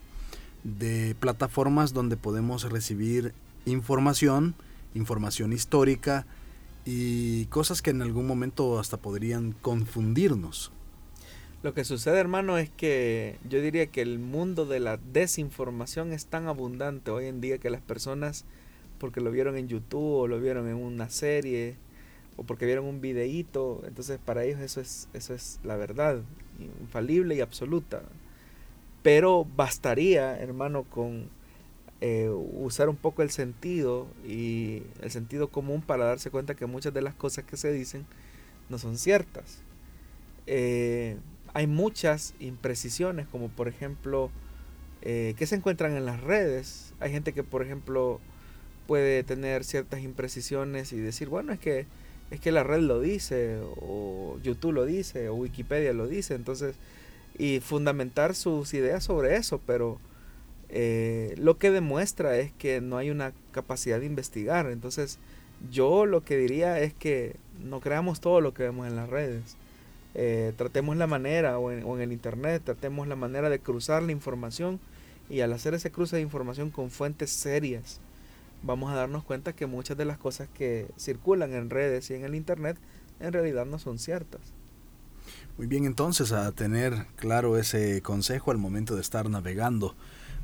[0.66, 3.32] de plataformas donde podemos recibir
[3.66, 4.54] información,
[4.94, 6.26] información histórica
[6.84, 10.72] y cosas que en algún momento hasta podrían confundirnos.
[11.62, 16.26] Lo que sucede, hermano, es que yo diría que el mundo de la desinformación es
[16.26, 18.44] tan abundante hoy en día que las personas,
[18.98, 21.76] porque lo vieron en YouTube o lo vieron en una serie
[22.36, 26.22] o porque vieron un videíto, entonces para ellos eso es, eso es la verdad,
[26.80, 28.02] infalible y absoluta.
[29.02, 31.28] Pero bastaría, hermano, con
[32.00, 36.92] eh, usar un poco el sentido y el sentido común para darse cuenta que muchas
[36.92, 38.06] de las cosas que se dicen
[38.68, 39.62] no son ciertas.
[40.46, 41.16] Eh,
[41.54, 44.30] hay muchas imprecisiones, como por ejemplo,
[45.02, 46.92] eh, que se encuentran en las redes.
[47.00, 48.20] Hay gente que, por ejemplo,
[48.86, 51.86] puede tener ciertas imprecisiones y decir, bueno, es que,
[52.30, 56.76] es que la red lo dice, o YouTube lo dice, o Wikipedia lo dice, entonces,
[57.38, 59.98] y fundamentar sus ideas sobre eso, pero
[60.68, 64.66] eh, lo que demuestra es que no hay una capacidad de investigar.
[64.66, 65.18] Entonces,
[65.70, 69.56] yo lo que diría es que no creamos todo lo que vemos en las redes.
[70.14, 74.80] Eh, tratemos la manera, o en, el internet, tratemos la manera de cruzar la información
[75.28, 78.00] y al hacer ese cruce de información con fuentes serias,
[78.62, 82.24] vamos a darnos cuenta que muchas de las cosas que circulan en redes y en
[82.24, 82.78] el internet
[83.20, 84.40] en realidad no son ciertas.
[85.58, 89.94] Muy bien, entonces a tener claro ese consejo al momento de estar navegando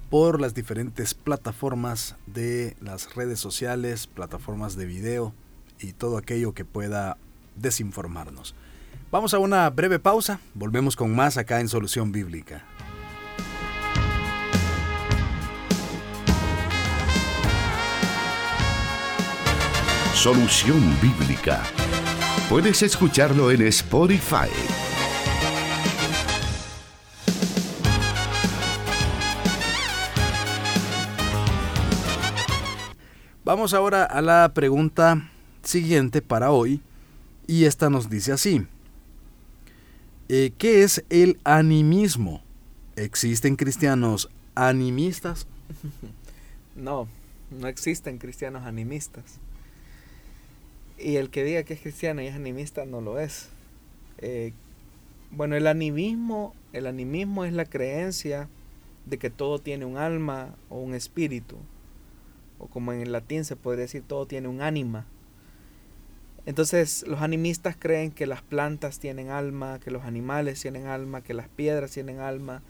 [0.09, 5.35] por las diferentes plataformas de las redes sociales, plataformas de video
[5.81, 7.19] y todo aquello que pueda
[7.57, 8.55] desinformarnos.
[9.11, 12.65] Vamos a una breve pausa, volvemos con más acá en Solución Bíblica.
[20.15, 21.63] Solución Bíblica.
[22.49, 24.49] Puedes escucharlo en Spotify.
[33.55, 35.31] Vamos ahora a la pregunta
[35.63, 36.81] siguiente para hoy
[37.47, 38.67] y esta nos dice así.
[40.31, 42.43] Eh, ¿Qué es el animismo?
[42.97, 45.47] ¿Existen cristianos animistas?
[46.77, 47.09] No,
[47.51, 49.23] no existen cristianos animistas.
[50.99, 53.51] Y el que diga que es cristiano y es animista no lo es.
[54.17, 54.55] Eh,
[55.31, 58.49] bueno, el animismo, el animismo es la creencia
[59.05, 61.59] de que todo tiene un alma o un espíritu.
[62.63, 65.05] O como en el latín se podría decir, todo tiene un ánima.
[66.47, 71.35] Entonces los animistas creen que las plantas tienen alma, que los animales tienen alma, que
[71.35, 72.63] las piedras tienen alma,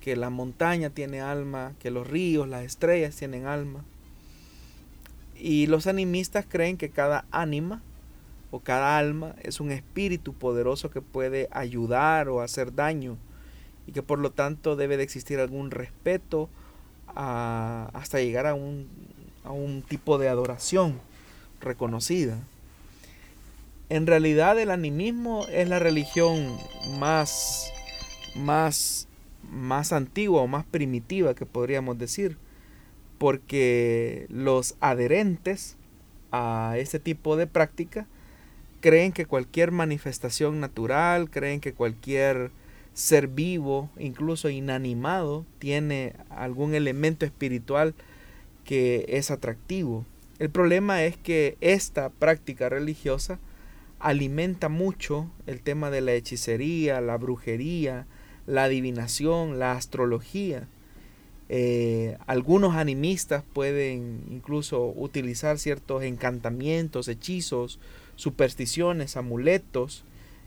[0.00, 3.84] que la montaña tiene alma, que los ríos, las estrellas tienen alma.
[5.36, 7.82] Y los animistas creen que cada ánima
[8.50, 13.16] o cada alma es un espíritu poderoso que puede ayudar o hacer daño
[13.86, 16.48] y que por lo tanto debe de existir algún respeto
[17.14, 18.88] hasta llegar a un,
[19.44, 21.00] a un tipo de adoración
[21.60, 22.38] reconocida.
[23.88, 26.56] En realidad el animismo es la religión
[26.98, 27.72] más,
[28.36, 29.08] más,
[29.50, 32.36] más antigua o más primitiva que podríamos decir,
[33.18, 35.76] porque los adherentes
[36.32, 38.06] a este tipo de práctica
[38.80, 42.50] creen que cualquier manifestación natural, creen que cualquier
[42.94, 47.94] ser vivo, incluso inanimado, tiene algún elemento espiritual
[48.64, 50.04] que es atractivo.
[50.38, 53.38] El problema es que esta práctica religiosa
[53.98, 58.06] alimenta mucho el tema de la hechicería, la brujería,
[58.46, 60.66] la adivinación, la astrología.
[61.50, 67.78] Eh, algunos animistas pueden incluso utilizar ciertos encantamientos, hechizos,
[68.16, 70.04] supersticiones, amuletos,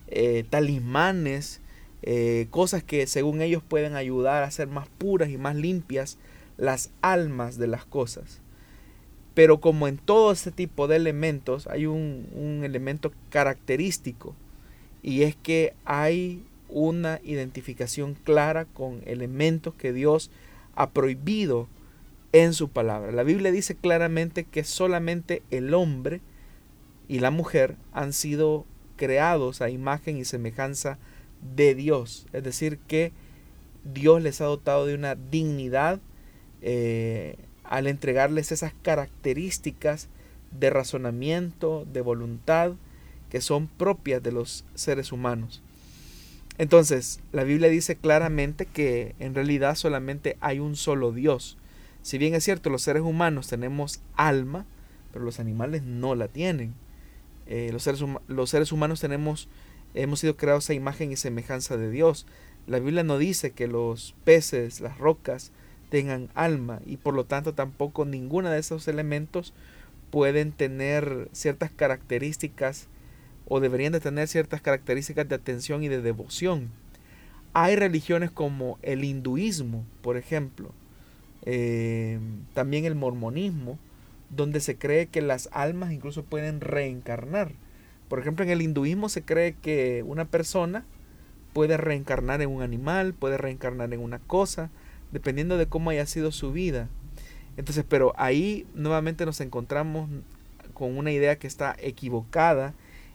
[0.07, 1.61] eh, talismanes,
[2.01, 6.17] eh, cosas que según ellos pueden ayudar a ser más puras y más limpias
[6.57, 8.41] las almas de las cosas.
[9.33, 14.35] Pero como en todo este tipo de elementos hay un, elemento característico
[15.01, 20.31] y es que hay una identificación clara con elementos que Dios
[20.75, 21.67] ha prohibido
[22.31, 23.11] en su palabra.
[23.11, 26.21] La Biblia dice claramente que solamente el hombre
[27.07, 30.97] y la mujer han sido creados a imagen y semejanza
[31.55, 32.25] de Dios.
[32.33, 33.11] Es decir, que
[33.83, 35.99] Dios les ha dotado de una dignidad
[36.63, 40.07] eh, al entregarles esas características
[40.57, 42.73] de razonamiento, de voluntad,
[43.29, 45.61] que son propias de los seres humanos.
[46.57, 51.57] Entonces, la Biblia dice claramente que en realidad solamente hay un solo Dios.
[52.03, 54.65] Si bien es cierto, los seres humanos tenemos alma,
[55.11, 56.75] pero los animales no la tienen.
[57.47, 59.49] Eh, los, seres los seres humanos tenemos,
[59.95, 62.27] hemos sido creados a imagen y semejanza de Dios.
[62.67, 65.51] La Biblia no dice que los peces, las rocas,
[65.93, 69.53] tengan alma y por lo tanto tampoco ninguna de esos elementos
[70.09, 72.87] pueden tener ciertas características
[73.47, 76.71] o deberían de tener ciertas características de atención y de devoción.
[77.53, 80.71] Hay religiones como el hinduismo, por ejemplo,
[81.45, 82.17] eh,
[82.55, 83.77] también el mormonismo,
[84.31, 87.51] donde se cree que las almas incluso pueden reencarnar.
[88.09, 90.85] Por ejemplo, en el hinduismo se cree que una persona
[91.53, 94.71] puede reencarnar en un animal, puede reencarnar en una cosa,
[95.13, 96.89] dependiendo de cómo haya sido su vida.
[97.55, 100.09] Entonces, pero ahí nuevamente nos encontramos
[100.73, 102.73] con una idea que está equivocada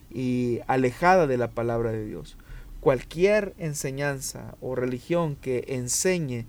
[0.09, 2.37] y alejada de la palabra de Dios.
[2.79, 6.45] Cualquier enseñanza o religión que enseñe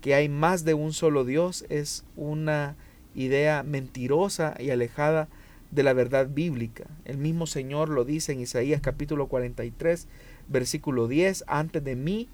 [0.00, 2.76] que hay más de un solo Dios es una
[3.14, 5.28] idea mentirosa y alejada
[5.70, 6.86] de la verdad bíblica.
[7.04, 10.08] El mismo Señor lo dice en Isaías capítulo 43,
[10.48, 12.28] versículo 10, antes de mí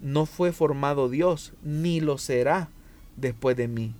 [0.00, 2.68] no fue formado Dios, ni lo será
[3.16, 3.94] después de mí.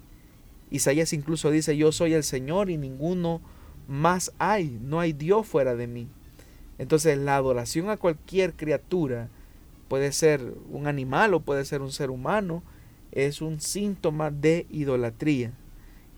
[0.71, 3.41] Isaías incluso dice, yo soy el Señor y ninguno
[3.89, 6.09] más hay, no hay Dios fuera de mí.
[6.79, 9.29] Entonces la adoración a cualquier criatura,
[9.89, 12.63] puede ser un animal o puede ser un ser humano,
[13.11, 15.53] es un síntoma de idolatría.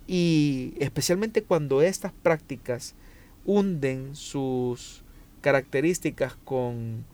[0.06, 2.94] Y especialmente cuando estas prácticas
[3.46, 5.02] hunden sus
[5.40, 7.04] características con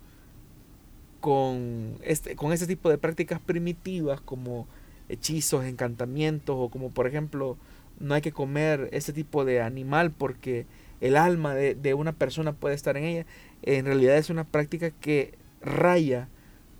[1.20, 4.66] con este, con este tipo de prácticas primitivas como
[5.08, 7.56] hechizos, encantamientos o como por ejemplo
[7.98, 10.66] no hay que comer ese tipo de animal porque
[11.00, 13.26] el alma de, de una persona puede estar en ella,
[13.62, 16.28] en realidad es una práctica que raya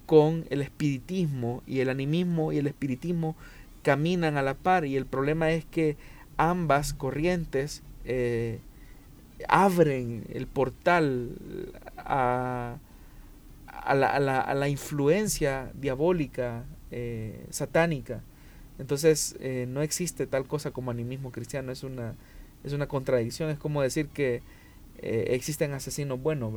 [0.07, 3.37] con el espiritismo y el animismo y el espiritismo
[3.83, 5.97] caminan a la par y el problema es que
[6.37, 8.61] ambas corrientes eh,
[9.49, 11.37] abren el portal
[11.99, 12.79] a,
[13.89, 18.23] a la, a la, influencia diabólica, eh, satánica.
[18.79, 22.15] Entonces eh, no existe tal cosa como animismo cristiano, es una,
[22.65, 24.43] es una contradicción, es como decir que
[24.99, 26.53] eh, existen asesinos buenos,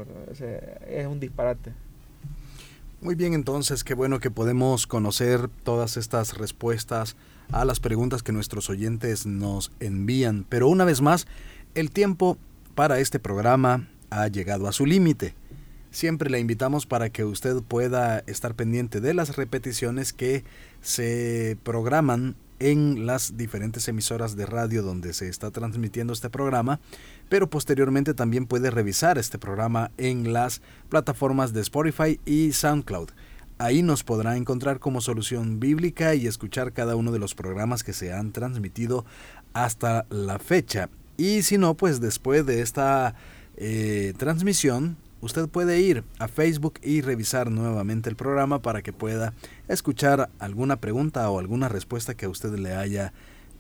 [0.88, 1.72] es un disparate.
[3.00, 7.16] Muy bien, entonces, qué bueno que podemos conocer todas estas respuestas
[7.52, 10.46] a las preguntas que nuestros oyentes nos envían.
[10.48, 11.26] Pero una vez más,
[11.74, 12.38] el tiempo
[12.76, 15.34] para este programa ha llegado a su límite.
[15.92, 20.46] Siempre le invitamos para que usted pueda estar pendiente de las repeticiones que
[20.82, 26.80] se programan en las diferentes emisoras de radio donde se está transmitiendo este programa,
[27.28, 33.10] pero posteriormente también puede revisar este programa en las plataformas de Spotify y SoundCloud.
[33.58, 37.94] Ahí nos podrá encontrar como solución bíblica y escuchar cada uno de los programas que
[37.94, 39.06] se han transmitido
[39.54, 40.90] hasta la fecha.
[41.18, 43.14] Y si no, pues después de esta
[43.58, 49.34] eh, transmisión usted puede ir a Facebook y revisar nuevamente el programa para que pueda
[49.68, 53.14] escuchar alguna pregunta o alguna respuesta que a usted le haya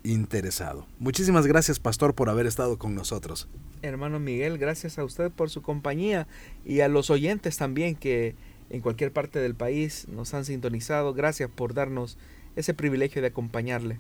[0.03, 0.88] interesado.
[0.99, 3.47] Muchísimas gracias, pastor, por haber estado con nosotros.
[3.82, 6.28] Hermano Miguel, gracias a usted por su compañía
[6.66, 8.36] y a los oyentes también que
[8.70, 11.14] en cualquier parte del país nos han sintonizado.
[11.14, 12.18] Gracias por darnos
[12.55, 13.99] ese privilegio de acompañarle.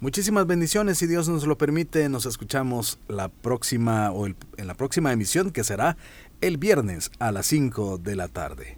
[0.00, 5.12] Muchísimas bendiciones, si Dios nos lo permite, nos escuchamos la próxima o en la próxima
[5.12, 5.96] emisión que será
[6.40, 8.77] el viernes a las 5 de la tarde.